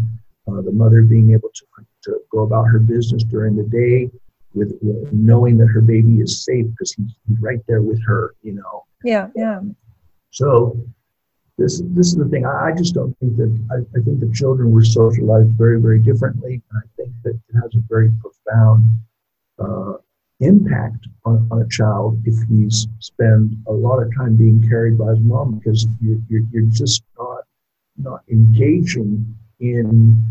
uh, 0.48 0.62
the 0.62 0.72
mother 0.72 1.04
being 1.04 1.32
able 1.32 1.50
to 1.54 1.66
to 2.02 2.18
go 2.32 2.44
about 2.44 2.64
her 2.64 2.80
business 2.80 3.24
during 3.26 3.58
the 3.58 3.64
day 3.64 4.10
with, 4.54 4.72
with 4.82 5.12
knowing 5.12 5.58
that 5.58 5.68
her 5.68 5.82
baby 5.82 6.22
is 6.22 6.46
safe 6.46 6.66
because 6.72 6.94
he's 6.94 7.40
right 7.42 7.60
there 7.68 7.82
with 7.82 8.02
her. 8.06 8.36
You 8.42 8.54
know, 8.54 8.86
Yeah, 9.04 9.30
yeah. 9.36 9.62
so 10.32 10.78
this 11.58 11.82
this 11.94 12.08
is 12.08 12.16
the 12.16 12.28
thing. 12.28 12.46
I, 12.46 12.68
I 12.68 12.72
just 12.76 12.94
don't 12.94 13.18
think 13.20 13.38
that 13.38 13.52
I, 13.72 13.76
I 13.98 14.04
think 14.04 14.20
the 14.20 14.32
children 14.34 14.72
were 14.72 14.84
socialized 14.84 15.52
very 15.52 15.80
very 15.80 16.00
differently, 16.00 16.62
and 16.72 16.84
I 16.84 16.88
think 16.96 17.14
that 17.24 17.36
it 17.36 17.56
has 17.62 17.76
a 17.76 17.84
very 17.88 18.12
profound 18.22 18.86
uh, 19.60 19.94
impact 20.40 21.08
on, 21.26 21.48
on 21.52 21.62
a 21.62 21.68
child 21.68 22.22
if 22.26 22.36
he's 22.48 22.88
spend 23.00 23.58
a 23.68 23.72
lot 23.72 24.02
of 24.02 24.10
time 24.16 24.36
being 24.36 24.66
carried 24.68 24.98
by 24.98 25.10
his 25.12 25.20
mom 25.20 25.60
because 25.60 25.88
you're 26.02 26.20
you're, 26.30 26.44
you're 26.52 26.72
just 26.72 27.04
not 27.18 27.44
not 27.98 28.22
engaging 28.30 29.26
in 29.60 30.22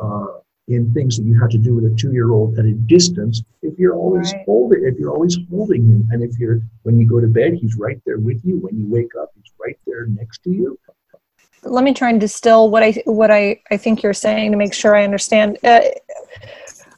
uh, 0.00 0.38
in 0.68 0.92
things 0.94 1.16
that 1.16 1.24
you 1.24 1.38
have 1.38 1.50
to 1.50 1.58
do 1.58 1.74
with 1.74 1.84
a 1.84 1.94
two 1.94 2.12
year 2.12 2.30
old 2.30 2.58
at 2.58 2.64
a 2.64 2.72
distance. 2.72 3.42
If 3.62 3.78
you're 3.78 3.94
always 3.94 4.32
Right. 4.32 4.44
holding, 4.46 4.84
if 4.84 4.98
you're 4.98 5.12
always 5.12 5.36
holding 5.50 5.82
him, 5.82 6.08
and 6.10 6.22
if 6.22 6.38
you're 6.38 6.60
when 6.82 6.98
you 6.98 7.06
go 7.06 7.20
to 7.20 7.26
bed, 7.26 7.54
he's 7.54 7.76
right 7.76 8.00
there 8.06 8.18
with 8.18 8.44
you. 8.44 8.58
When 8.58 8.78
you 8.78 8.86
wake 8.88 9.14
up, 9.20 9.30
he's 9.36 9.52
right 9.58 9.78
there 9.86 10.06
next 10.06 10.42
to 10.44 10.50
you. 10.50 10.78
Let 11.64 11.84
me 11.84 11.94
try 11.94 12.10
and 12.10 12.20
distill 12.20 12.70
what 12.70 12.82
I 12.82 12.92
what 13.04 13.30
I, 13.30 13.60
I 13.70 13.76
think 13.76 14.02
you're 14.02 14.14
saying 14.14 14.52
to 14.52 14.56
make 14.56 14.74
sure 14.74 14.96
I 14.96 15.04
understand. 15.04 15.58
Uh, 15.62 15.80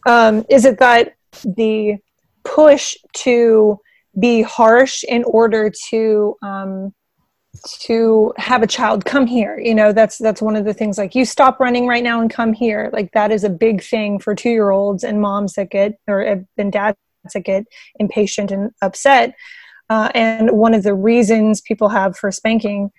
um, 0.07 0.45
is 0.49 0.65
it 0.65 0.79
that 0.79 1.15
the 1.45 1.97
push 2.45 2.97
to 3.13 3.81
be 4.19 4.43
harsh 4.43 5.05
in 5.05 5.25
order 5.25 5.71
to 5.91 6.37
um, 6.43 6.95
to 7.81 8.33
have 8.37 8.63
a 8.63 8.67
child 8.67 9.05
come 9.05 9.27
here. 9.27 9.59
You 9.59 9.75
know 9.75 9.93
that's 9.93 10.19
that's 10.19 10.43
one 10.43 10.57
of 10.57 10.65
the 10.65 10.75
things 10.75 10.99
like 10.99 11.15
you 11.15 11.25
stop 11.25 11.61
running 11.61 11.87
right 11.87 12.05
now 12.05 12.21
and 12.21 12.31
come 12.31 12.53
here. 12.53 12.91
Like 12.93 13.13
that 13.13 13.31
is 13.31 13.45
a 13.45 13.51
big 13.51 13.83
thing 13.83 14.19
for 14.19 14.35
two 14.35 14.51
year 14.51 14.71
olds 14.71 15.05
and 15.05 15.21
moms 15.21 15.55
that 15.55 15.71
get 15.71 15.99
or 16.09 16.21
and 16.21 16.73
dads 16.73 16.97
that 17.35 17.45
get 17.45 17.65
impatient 17.99 18.51
and 18.51 18.71
upset. 18.83 19.35
Uh, 19.89 20.11
and 20.15 20.51
one 20.51 20.75
of 20.75 20.83
the 20.83 20.95
reasons 20.95 21.61
people 21.61 21.89
have 21.89 22.17
for 22.17 22.33
spanking 22.33 22.91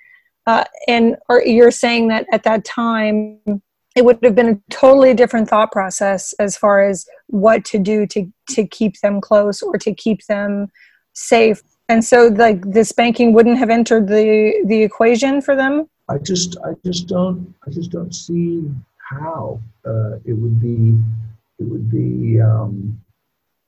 uh, 0.47 0.63
and 0.87 1.17
or 1.29 1.43
you're 1.43 1.71
saying 1.71 2.07
that 2.07 2.25
at 2.31 2.43
that 2.43 2.65
time 2.65 3.39
it 3.95 4.05
would 4.05 4.17
have 4.23 4.35
been 4.35 4.49
a 4.49 4.73
totally 4.73 5.13
different 5.13 5.49
thought 5.49 5.71
process 5.71 6.33
as 6.39 6.55
far 6.55 6.83
as 6.83 7.05
what 7.27 7.65
to 7.65 7.77
do 7.77 8.07
to 8.07 8.31
to 8.49 8.65
keep 8.65 8.99
them 9.01 9.19
close 9.19 9.61
or 9.61 9.77
to 9.77 9.93
keep 9.93 10.25
them 10.27 10.67
safe 11.13 11.61
and 11.89 12.03
so 12.03 12.27
like 12.27 12.61
the 12.71 12.83
spanking 12.83 13.33
wouldn't 13.33 13.57
have 13.57 13.69
entered 13.69 14.07
the 14.07 14.53
the 14.65 14.81
equation 14.83 15.41
for 15.41 15.55
them 15.55 15.87
I 16.09 16.17
just 16.17 16.57
I 16.65 16.73
just 16.85 17.07
don't 17.07 17.53
I 17.65 17.69
just 17.71 17.91
don't 17.91 18.13
see 18.13 18.69
how 18.97 19.59
uh, 19.85 20.15
it 20.25 20.33
would 20.33 20.61
be 20.61 20.97
it 21.59 21.63
would 21.63 21.89
be 21.89 22.39
um, 22.39 22.99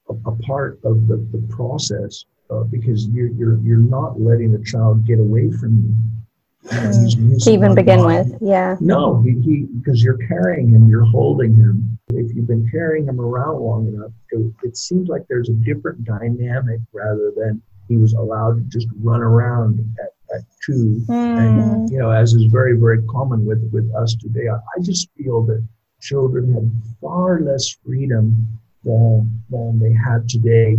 a, 0.09 0.13
a 0.29 0.35
part 0.37 0.79
of 0.83 1.07
the, 1.07 1.17
the 1.31 1.41
process 1.49 2.25
uh, 2.49 2.63
because 2.63 3.07
you're, 3.07 3.29
you're 3.29 3.57
you're 3.59 3.77
not 3.77 4.19
letting 4.19 4.51
the 4.51 4.63
child 4.63 5.05
get 5.05 5.19
away 5.19 5.51
from 5.51 5.71
you. 5.83 6.71
You 6.71 6.77
know, 6.77 6.81
he's- 6.99 7.13
he's 7.15 7.43
to 7.45 7.51
even 7.51 7.73
begin 7.73 7.99
lying. 8.01 8.31
with. 8.31 8.41
Yeah. 8.41 8.75
No, 8.81 9.21
he, 9.21 9.31
he 9.41 9.55
because 9.81 10.03
you're 10.03 10.17
carrying 10.27 10.69
him, 10.69 10.87
you're 10.87 11.05
holding 11.05 11.55
him. 11.55 11.97
If 12.09 12.35
you've 12.35 12.47
been 12.47 12.67
carrying 12.69 13.05
him 13.07 13.19
around 13.21 13.59
long 13.61 13.87
enough, 13.87 14.11
it, 14.31 14.53
it 14.63 14.77
seems 14.77 15.07
like 15.09 15.25
there's 15.29 15.49
a 15.49 15.53
different 15.53 16.03
dynamic 16.03 16.79
rather 16.93 17.31
than 17.35 17.61
he 17.89 17.97
was 17.97 18.13
allowed 18.13 18.55
to 18.55 18.61
just 18.77 18.87
run 19.01 19.21
around 19.21 19.79
at, 19.99 20.37
at 20.37 20.43
two. 20.65 21.03
And 21.09 21.89
you 21.89 21.97
know, 21.97 22.11
as 22.11 22.33
is 22.33 22.45
very, 22.45 22.77
very 22.77 23.01
common 23.07 23.45
with 23.45 23.67
with 23.73 23.91
us 23.95 24.15
today, 24.15 24.47
I, 24.47 24.55
I 24.55 24.81
just 24.81 25.09
feel 25.17 25.43
that 25.47 25.67
children 25.99 26.53
had 26.53 26.71
far 27.01 27.41
less 27.41 27.75
freedom 27.83 28.47
than 28.85 29.43
than 29.49 29.79
they 29.79 29.91
had 29.91 30.29
today 30.29 30.77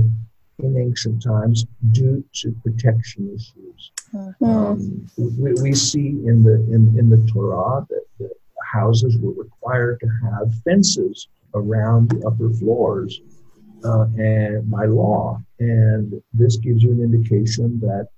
in 0.62 0.76
ancient 0.76 1.22
times 1.22 1.66
due 1.90 2.24
to 2.34 2.52
protection 2.62 3.28
issues. 3.34 3.92
Mm. 4.14 4.34
Um, 4.42 5.10
we, 5.16 5.52
we 5.62 5.74
see 5.74 6.08
in 6.08 6.42
the 6.42 6.54
in, 6.72 6.96
in 6.98 7.10
the 7.10 7.28
Torah 7.30 7.86
that 7.90 8.04
the 8.18 8.30
houses 8.72 9.18
were 9.18 9.32
required 9.32 9.98
to 10.00 10.08
have 10.22 10.52
fences 10.62 11.28
around 11.54 12.10
the 12.10 12.24
upper 12.26 12.50
floors 12.50 13.20
uh, 13.84 14.06
and 14.16 14.70
by 14.70 14.86
law, 14.86 15.40
and 15.58 16.20
this 16.32 16.56
gives 16.56 16.82
you 16.82 16.92
an 16.92 17.00
indication 17.00 17.80
that 17.80 18.08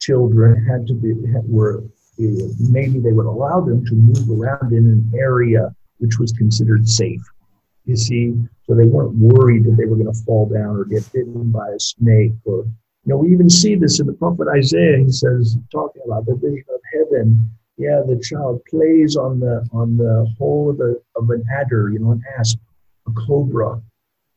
children 0.00 0.64
had 0.64 0.86
to 0.86 0.94
be 0.94 1.14
were 1.46 1.84
uh, 2.20 2.48
maybe 2.58 2.98
they 2.98 3.12
would 3.12 3.26
allow 3.26 3.60
them 3.60 3.84
to 3.86 3.94
move 3.94 4.28
around 4.30 4.72
in 4.72 4.84
an 4.86 5.12
area 5.18 5.74
which 5.98 6.18
was 6.18 6.32
considered 6.32 6.88
safe. 6.88 7.22
You 7.84 7.96
see, 7.96 8.34
so 8.64 8.74
they 8.74 8.86
weren't 8.86 9.14
worried 9.16 9.64
that 9.64 9.76
they 9.76 9.86
were 9.86 9.96
going 9.96 10.12
to 10.12 10.24
fall 10.24 10.46
down 10.46 10.76
or 10.76 10.84
get 10.84 11.10
bitten 11.12 11.50
by 11.50 11.68
a 11.70 11.80
snake 11.80 12.32
or 12.44 12.66
you 13.04 13.10
know, 13.10 13.16
we 13.16 13.32
even 13.32 13.50
see 13.50 13.74
this 13.74 13.98
in 13.98 14.06
the 14.06 14.12
prophet 14.12 14.46
Isaiah. 14.48 14.98
He 14.98 15.10
says, 15.10 15.56
talking 15.72 16.02
about 16.06 16.24
the 16.24 16.36
vision 16.36 16.64
of 16.72 16.80
heaven. 16.92 17.50
Yeah, 17.76 18.02
the 18.06 18.20
child 18.22 18.60
plays 18.70 19.16
on 19.16 19.40
the 19.40 19.66
on 19.72 19.96
the 19.96 20.32
hole 20.38 20.70
of 20.70 20.78
a 20.78 20.94
of 21.16 21.30
an 21.30 21.42
adder, 21.52 21.90
you 21.90 21.98
know, 21.98 22.12
an 22.12 22.22
asp, 22.38 22.58
a 23.08 23.12
cobra. 23.26 23.82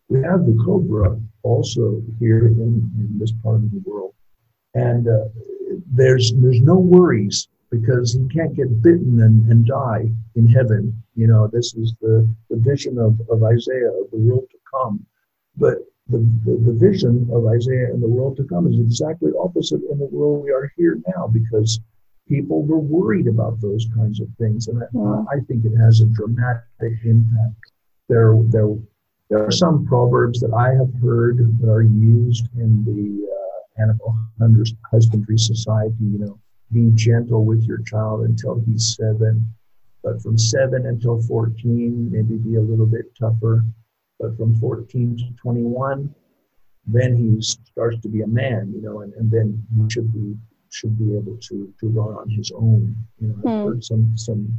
We 0.09 0.21
have 0.21 0.45
the 0.45 0.57
cobra 0.63 1.19
also 1.43 2.01
here 2.19 2.47
in, 2.47 2.91
in 2.99 3.17
this 3.17 3.33
part 3.43 3.55
of 3.57 3.71
the 3.71 3.81
world, 3.85 4.13
and 4.73 5.07
uh, 5.07 5.25
there's 5.93 6.33
there's 6.33 6.61
no 6.61 6.77
worries 6.77 7.47
because 7.71 8.13
he 8.13 8.27
can't 8.29 8.55
get 8.55 8.81
bitten 8.81 9.21
and, 9.21 9.49
and 9.51 9.65
die 9.65 10.09
in 10.35 10.47
heaven. 10.47 11.03
You 11.15 11.27
know, 11.27 11.47
this 11.47 11.73
is 11.73 11.93
the, 12.01 12.27
the 12.49 12.57
vision 12.57 12.97
of, 12.97 13.19
of 13.29 13.43
Isaiah 13.43 13.91
of 14.01 14.11
the 14.11 14.17
world 14.17 14.47
to 14.51 14.57
come. 14.73 15.05
But 15.57 15.79
the, 16.07 16.19
the, 16.45 16.57
the 16.57 16.73
vision 16.73 17.27
of 17.33 17.47
Isaiah 17.47 17.93
in 17.93 17.99
the 17.99 18.07
world 18.07 18.37
to 18.37 18.43
come 18.43 18.67
is 18.67 18.79
exactly 18.79 19.31
opposite 19.39 19.81
in 19.91 19.97
the 19.97 20.05
world 20.05 20.43
we 20.43 20.51
are 20.51 20.71
here 20.77 20.99
now 21.15 21.27
because 21.27 21.79
people 22.27 22.63
were 22.63 22.79
worried 22.79 23.27
about 23.27 23.59
those 23.61 23.87
kinds 23.95 24.19
of 24.19 24.27
things. 24.37 24.67
And 24.67 24.83
I, 24.83 24.87
Yeah. 24.93 25.23
I 25.31 25.39
think 25.47 25.65
it 25.65 25.75
has 25.77 26.01
a 26.01 26.05
dramatic 26.05 26.93
impact. 27.03 27.71
There, 28.07 28.35
there, 28.49 28.69
there 29.29 29.43
are 29.45 29.51
some 29.51 29.85
proverbs 29.85 30.39
that 30.41 30.53
I 30.53 30.73
have 30.73 30.91
heard 31.01 31.37
that 31.59 31.69
are 31.69 31.81
used 31.81 32.47
in 32.57 32.83
the 32.85 33.27
uh, 33.27 33.81
animal 33.83 34.15
husbandry 34.91 35.37
society. 35.37 35.95
You 36.01 36.19
know, 36.19 36.39
be 36.71 36.91
gentle 36.95 37.45
with 37.45 37.63
your 37.63 37.79
child 37.83 38.25
until 38.25 38.59
he's 38.65 38.95
seven, 38.95 39.53
but 40.03 40.21
from 40.21 40.37
seven 40.37 40.85
until 40.87 41.21
14, 41.21 42.11
maybe 42.11 42.37
be 42.37 42.55
a 42.55 42.61
little 42.61 42.85
bit 42.85 43.15
tougher. 43.17 43.63
But 44.19 44.37
from 44.37 44.55
14 44.55 45.17
to 45.17 45.23
21, 45.41 46.13
then 46.87 47.15
he 47.17 47.41
starts 47.41 47.99
to 48.01 48.07
be 48.09 48.21
a 48.21 48.27
man, 48.27 48.71
you 48.73 48.81
know, 48.81 49.01
and, 49.01 49.13
and 49.15 49.29
then 49.29 49.65
he 49.75 49.89
should 49.89 50.13
be 50.13 50.35
should 50.69 50.97
be 50.99 51.15
able 51.15 51.37
to 51.37 51.73
to 51.79 51.87
run 51.87 52.13
on 52.15 52.29
his 52.29 52.51
own. 52.55 52.95
You 53.19 53.27
know, 53.29 53.35
I've 53.37 53.43
Hmm. 53.61 53.67
heard 53.67 53.83
some 53.83 54.17
some 54.17 54.55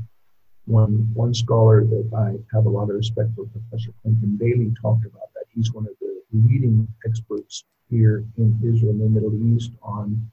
one 0.66 1.08
one 1.14 1.32
scholar 1.32 1.84
that 1.84 2.10
I 2.16 2.36
have 2.54 2.66
a 2.66 2.68
lot 2.68 2.90
of 2.90 2.96
respect 2.96 3.30
for, 3.34 3.46
Professor 3.46 3.92
Clinton 4.02 4.36
Bailey, 4.38 4.72
talked 4.80 5.06
about 5.06 5.32
that. 5.34 5.44
He's 5.54 5.72
one 5.72 5.86
of 5.86 5.94
the 6.00 6.20
leading 6.32 6.86
experts 7.06 7.64
here 7.88 8.24
in 8.36 8.58
Israel 8.62 8.90
and 8.90 9.00
the 9.00 9.08
Middle 9.08 9.56
East 9.56 9.72
on 9.82 10.30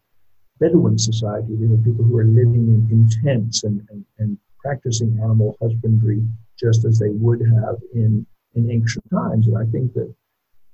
Bedouin 0.60 0.98
society. 0.98 1.56
These 1.56 1.72
are 1.72 1.78
people 1.78 2.04
who 2.04 2.17
are 2.17 2.26
living 2.26 2.67
in, 2.67 2.88
in 2.91 3.10
tents 3.24 3.63
and, 3.63 3.86
and, 3.91 4.04
and 4.19 4.38
practicing 4.60 5.19
animal 5.22 5.58
husbandry 5.62 6.24
just 6.60 6.86
as 6.86 7.00
they 7.00 7.10
would 7.10 7.41
have 7.41 7.78
in, 7.93 8.26
in 8.56 8.72
ancient 8.72 9.06
times. 9.12 9.48
And 9.48 9.58
I 9.58 9.65
think 9.72 9.93
that 9.93 10.13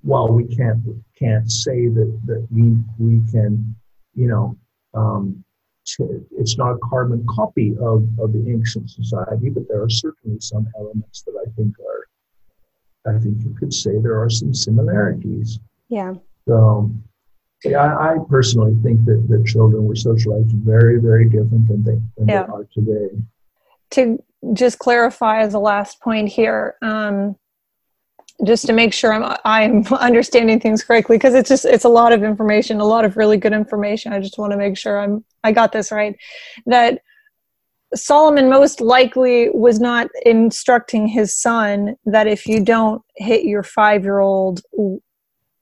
while 0.02 0.30
we 0.30 0.46
can't 0.56 0.82
can't 1.18 1.52
say 1.52 1.90
that, 1.90 2.20
that 2.26 2.48
we 2.50 2.78
we 2.98 3.22
can, 3.32 3.76
you 4.16 4.28
know, 4.28 4.58
um, 4.94 5.44
it's 6.32 6.58
not 6.58 6.72
a 6.72 6.78
carbon 6.78 7.26
copy 7.30 7.72
of, 7.82 8.08
of 8.20 8.34
the 8.34 8.46
ancient 8.48 8.90
society, 8.90 9.50
but 9.50 9.68
there 9.68 9.82
are 9.82 9.90
certainly 9.90 10.40
some 10.40 10.68
elements 10.78 11.24
that 11.24 11.34
I 11.42 11.50
think 11.56 11.74
are, 11.80 13.14
I 13.16 13.20
think 13.20 13.44
you 13.44 13.56
could 13.60 13.74
say 13.74 13.98
there 13.98 14.22
are 14.22 14.30
some 14.30 14.54
similarities. 14.54 15.60
Yeah. 15.90 16.14
So, 16.48 16.92
yeah, 17.64 17.96
I, 17.96 18.14
I 18.14 18.18
personally 18.30 18.76
think 18.84 19.06
that, 19.06 19.26
that 19.30 19.46
children 19.46 19.86
were 19.86 19.96
socialized 19.96 20.52
very, 20.52 21.00
very 21.00 21.26
different 21.26 21.68
than 21.68 21.84
they, 21.84 22.00
than 22.18 22.28
yeah. 22.28 22.44
they 22.44 22.54
are 22.54 22.68
today. 22.74 23.22
To 23.92 24.24
just 24.54 24.80
clarify 24.80 25.42
as 25.42 25.54
a 25.54 25.60
last 25.60 26.00
point 26.02 26.30
here, 26.30 26.76
um, 26.82 27.36
just 28.46 28.66
to 28.68 28.74
make 28.74 28.94
sure 28.94 29.14
I'm 29.14 29.36
I'm 29.46 29.86
understanding 29.94 30.60
things 30.60 30.84
correctly 30.84 31.18
because 31.18 31.36
it's 31.36 31.50
just 31.50 31.66
it's 31.66 31.86
a 31.86 31.90
lot 31.90 32.14
of 32.14 32.24
information, 32.24 32.80
a 32.80 32.86
lot 32.86 33.06
of 33.06 33.18
really 33.18 33.38
good 33.38 33.54
information. 33.54 34.14
I 34.14 34.20
just 34.20 34.38
want 34.38 34.52
to 34.52 34.58
make 34.58 34.78
sure 34.78 35.00
I'm 35.00 35.24
I 35.44 35.52
got 35.52 35.72
this 35.72 35.92
right. 35.92 36.16
That 36.66 37.02
Solomon 37.96 38.50
most 38.50 38.82
likely 38.82 39.50
was 39.50 39.80
not 39.80 40.08
instructing 40.24 41.08
his 41.08 41.36
son 41.36 41.96
that 42.06 42.28
if 42.28 42.46
you 42.46 42.64
don't 42.64 43.02
hit 43.16 43.46
your 43.46 43.64
5-year-old 43.64 44.62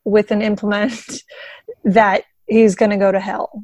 with 0.03 0.31
an 0.31 0.41
implement 0.41 1.23
that 1.85 2.25
he's 2.47 2.75
going 2.75 2.91
to 2.91 2.97
go 2.97 3.13
to 3.13 3.19
hell. 3.19 3.63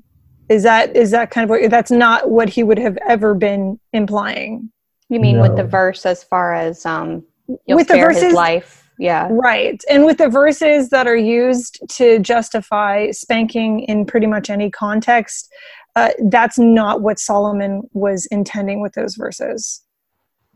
Is 0.49 0.63
that 0.63 0.95
is 0.95 1.11
that 1.11 1.31
kind 1.31 1.43
of 1.43 1.49
what 1.49 1.69
that's 1.69 1.91
not 1.91 2.29
what 2.29 2.49
he 2.49 2.63
would 2.63 2.77
have 2.77 2.97
ever 3.07 3.33
been 3.33 3.79
implying? 3.91 4.71
You 5.09 5.19
mean 5.19 5.37
no. 5.37 5.43
with 5.43 5.55
the 5.55 5.63
verse 5.63 6.05
as 6.05 6.23
far 6.23 6.53
as 6.53 6.85
um 6.85 7.23
with 7.67 7.87
the 7.87 7.95
verses, 7.95 8.33
life 8.33 8.82
yeah. 8.99 9.27
Right. 9.31 9.81
And 9.89 10.05
with 10.05 10.17
the 10.17 10.29
verses 10.29 10.89
that 10.89 11.07
are 11.07 11.15
used 11.15 11.79
to 11.97 12.19
justify 12.19 13.11
spanking 13.11 13.81
in 13.81 14.05
pretty 14.05 14.27
much 14.27 14.49
any 14.49 14.69
context 14.69 15.51
uh, 15.95 16.09
that's 16.29 16.57
not 16.57 17.01
what 17.01 17.19
solomon 17.19 17.87
was 17.93 18.25
intending 18.27 18.81
with 18.81 18.93
those 18.93 19.15
verses. 19.15 19.83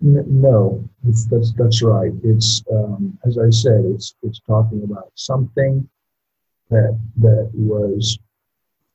No 0.02 0.88
that's 1.04 1.54
that's 1.54 1.82
right. 1.82 2.12
It's 2.24 2.64
um, 2.72 3.18
as 3.26 3.38
i 3.38 3.50
said 3.50 3.84
it's 3.86 4.16
it's 4.24 4.40
talking 4.42 4.84
about 4.84 5.12
something 5.16 5.88
that 6.70 7.00
that 7.18 7.50
was 7.54 8.20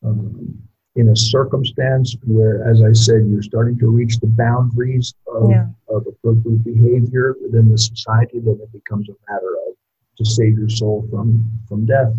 um, 0.05 0.63
in 0.97 1.09
a 1.09 1.17
circumstance 1.17 2.17
where, 2.27 2.69
as 2.69 2.83
I 2.83 2.93
said, 2.93 3.27
you're 3.29 3.43
starting 3.43 3.79
to 3.79 3.91
reach 3.91 4.19
the 4.19 4.27
boundaries 4.27 5.15
of, 5.27 5.51
yeah. 5.51 5.67
of 5.89 6.07
appropriate 6.07 6.65
behavior 6.65 7.35
within 7.43 7.71
the 7.71 7.79
society, 7.79 8.41
then 8.41 8.59
it 8.63 8.73
becomes 8.73 9.09
a 9.09 9.33
matter 9.33 9.55
of 9.67 9.75
to 10.19 10.25
save 10.25 10.59
your 10.59 10.69
soul 10.69 11.07
from 11.11 11.51
from 11.69 11.87
death, 11.87 12.13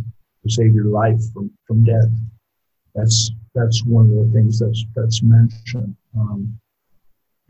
to 0.44 0.50
save 0.50 0.74
your 0.74 0.86
life 0.86 1.22
from 1.34 1.52
from 1.68 1.84
death. 1.84 2.10
That's 2.96 3.32
that's 3.54 3.84
one 3.86 4.06
of 4.06 4.26
the 4.26 4.32
things 4.34 4.60
that's 4.60 4.84
that's 4.96 5.22
mentioned. 5.22 5.96
Um, 6.18 6.60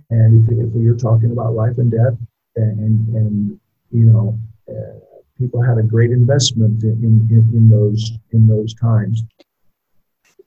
and 0.09 0.47
if, 0.47 0.51
if 0.51 0.81
you're 0.81 0.97
talking 0.97 1.31
about 1.31 1.53
life 1.53 1.77
and 1.77 1.91
death, 1.91 2.17
and 2.57 3.07
and 3.15 3.59
you 3.91 4.05
know, 4.05 4.37
uh, 4.69 4.99
people 5.37 5.61
had 5.61 5.77
a 5.77 5.83
great 5.83 6.11
investment 6.11 6.83
in, 6.83 7.27
in 7.31 7.49
in 7.53 7.69
those 7.69 8.11
in 8.31 8.45
those 8.45 8.73
times. 8.73 9.23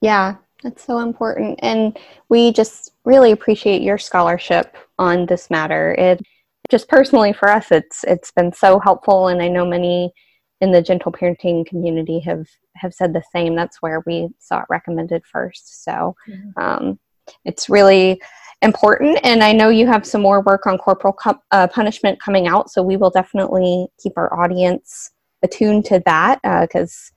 Yeah, 0.01 0.35
that's 0.63 0.83
so 0.85 0.99
important. 0.99 1.59
And 1.61 1.97
we 2.29 2.51
just 2.51 2.91
really 3.05 3.31
appreciate 3.31 3.81
your 3.81 3.97
scholarship 3.97 4.75
on 4.97 5.25
this 5.25 5.49
matter. 5.49 5.93
It 5.93 6.21
just 6.69 6.89
personally 6.89 7.31
for 7.31 7.49
us 7.49 7.71
it's 7.71 8.03
it's 8.03 8.31
been 8.31 8.51
so 8.51 8.77
helpful 8.79 9.29
and 9.29 9.41
I 9.41 9.47
know 9.47 9.65
many 9.65 10.11
in 10.59 10.71
the 10.71 10.81
gentle 10.81 11.11
parenting 11.11 11.65
community 11.65 12.19
have 12.19 12.45
have 12.75 12.93
said 12.93 13.13
the 13.13 13.23
same. 13.31 13.55
That's 13.55 13.81
where 13.81 14.03
we 14.05 14.29
saw 14.39 14.59
it 14.59 14.65
recommended 14.69 15.23
first. 15.25 15.83
So 15.83 16.15
mm-hmm. 16.27 16.59
um, 16.59 16.99
it's 17.45 17.69
really 17.69 18.21
important. 18.61 19.19
And 19.23 19.43
I 19.43 19.51
know 19.51 19.69
you 19.69 19.87
have 19.87 20.05
some 20.05 20.21
more 20.21 20.41
work 20.41 20.65
on 20.65 20.77
corporal 20.77 21.13
com- 21.13 21.41
uh, 21.51 21.67
punishment 21.67 22.19
coming 22.19 22.47
out. 22.47 22.71
So 22.71 22.81
we 22.81 22.97
will 22.97 23.09
definitely 23.09 23.87
keep 24.01 24.13
our 24.17 24.33
audience 24.39 25.11
attuned 25.43 25.85
to 25.85 26.01
that 26.05 26.39
because 26.61 27.11
uh, 27.11 27.16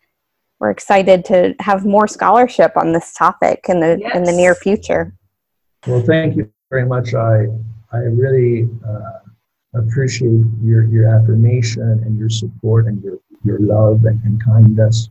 we're 0.60 0.70
excited 0.70 1.24
to 1.24 1.54
have 1.58 1.86
more 1.86 2.06
scholarship 2.06 2.76
on 2.76 2.92
this 2.92 3.12
topic 3.14 3.64
in 3.68 3.80
the 3.80 3.98
yes. 3.98 4.14
in 4.14 4.24
the 4.24 4.32
near 4.32 4.54
future. 4.54 5.12
Well, 5.86 6.02
thank 6.02 6.36
you 6.36 6.52
very 6.70 6.86
much. 6.86 7.14
I 7.14 7.46
I 7.92 7.98
really 7.98 8.68
uh, 8.86 9.20
appreciate 9.74 10.44
your 10.62 10.84
your 10.84 11.06
affirmation 11.08 12.02
and 12.04 12.18
your 12.18 12.28
support 12.28 12.86
and 12.86 13.02
your 13.02 13.18
your 13.42 13.58
love 13.58 14.04
and, 14.04 14.22
and 14.24 14.42
kindness. 14.44 15.08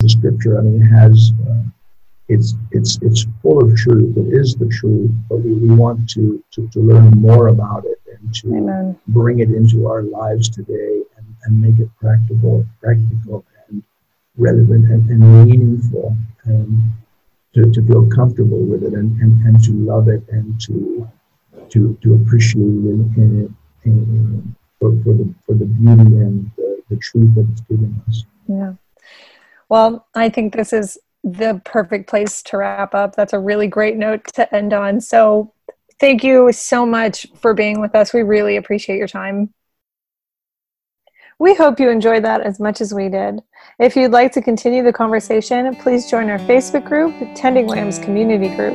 The 0.00 0.08
scripture, 0.08 0.58
I 0.58 0.62
mean, 0.62 0.80
has 0.80 1.32
uh, 1.48 1.62
it's 2.28 2.56
it's 2.72 2.98
it's 3.02 3.24
full 3.40 3.64
of 3.64 3.76
truth. 3.76 4.16
It 4.16 4.34
is 4.34 4.56
the 4.56 4.66
truth, 4.66 5.12
but 5.28 5.36
we, 5.36 5.54
we 5.54 5.70
want 5.74 6.10
to, 6.10 6.42
to 6.52 6.68
to 6.68 6.80
learn 6.80 7.10
more 7.10 7.48
about 7.48 7.84
it 7.84 8.00
and 8.10 8.34
to 8.34 8.48
Amen. 8.56 8.98
bring 9.06 9.38
it 9.38 9.50
into 9.50 9.86
our 9.86 10.02
lives 10.02 10.48
today 10.48 11.02
and, 11.16 11.26
and 11.44 11.60
make 11.60 11.78
it 11.78 11.88
practical 12.00 12.66
practical 12.80 13.44
relevant 14.36 14.90
and, 14.90 15.08
and 15.10 15.46
meaningful 15.46 16.16
and 16.44 16.90
to, 17.54 17.70
to 17.70 17.86
feel 17.86 18.08
comfortable 18.08 18.64
with 18.64 18.82
it 18.82 18.94
and, 18.94 19.20
and, 19.20 19.44
and 19.46 19.62
to 19.64 19.72
love 19.72 20.08
it 20.08 20.22
and 20.28 20.60
to 20.60 21.08
to, 21.72 21.96
to 22.02 22.14
appreciate 22.14 22.62
it 22.62 23.16
in, 23.16 23.56
in, 23.84 24.56
for, 24.78 24.90
for, 25.02 25.14
the, 25.14 25.34
for 25.46 25.54
the 25.54 25.64
beauty 25.64 26.02
and 26.02 26.50
the, 26.56 26.82
the 26.90 26.96
truth 26.96 27.34
that 27.34 27.48
it's 27.50 27.62
giving 27.62 28.02
us. 28.08 28.24
Yeah. 28.46 28.74
Well, 29.68 30.06
I 30.14 30.28
think 30.28 30.54
this 30.54 30.72
is 30.72 30.98
the 31.24 31.62
perfect 31.64 32.10
place 32.10 32.42
to 32.42 32.58
wrap 32.58 32.94
up. 32.94 33.16
That's 33.16 33.32
a 33.32 33.38
really 33.38 33.68
great 33.68 33.96
note 33.96 34.26
to 34.34 34.54
end 34.54 34.74
on. 34.74 35.00
So, 35.00 35.52
thank 35.98 36.24
you 36.24 36.52
so 36.52 36.84
much 36.84 37.26
for 37.36 37.54
being 37.54 37.80
with 37.80 37.94
us. 37.94 38.12
We 38.12 38.22
really 38.22 38.56
appreciate 38.56 38.98
your 38.98 39.08
time. 39.08 39.54
We 41.42 41.54
hope 41.54 41.80
you 41.80 41.90
enjoyed 41.90 42.24
that 42.24 42.42
as 42.42 42.60
much 42.60 42.80
as 42.80 42.94
we 42.94 43.08
did. 43.08 43.42
If 43.80 43.96
you'd 43.96 44.12
like 44.12 44.30
to 44.34 44.40
continue 44.40 44.84
the 44.84 44.92
conversation, 44.92 45.74
please 45.74 46.08
join 46.08 46.30
our 46.30 46.38
Facebook 46.38 46.84
group, 46.84 47.12
Tending 47.34 47.66
Lambs 47.66 47.98
Community 47.98 48.54
Group. 48.54 48.74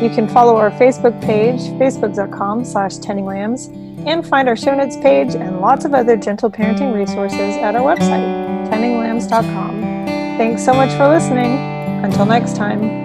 You 0.00 0.08
can 0.10 0.28
follow 0.28 0.54
our 0.54 0.70
Facebook 0.70 1.20
page, 1.20 1.58
facebook.com 1.76 2.64
slash 2.64 2.98
tendinglambs, 2.98 3.66
and 4.06 4.24
find 4.24 4.48
our 4.48 4.54
show 4.54 4.76
notes 4.76 4.96
page 4.96 5.34
and 5.34 5.60
lots 5.60 5.84
of 5.84 5.92
other 5.92 6.16
gentle 6.16 6.52
parenting 6.52 6.94
resources 6.94 7.56
at 7.56 7.74
our 7.74 7.82
website, 7.82 8.68
tendinglambs.com. 8.70 9.80
Thanks 10.38 10.64
so 10.64 10.72
much 10.72 10.96
for 10.96 11.08
listening. 11.08 11.58
Until 12.04 12.26
next 12.26 12.54
time. 12.54 13.03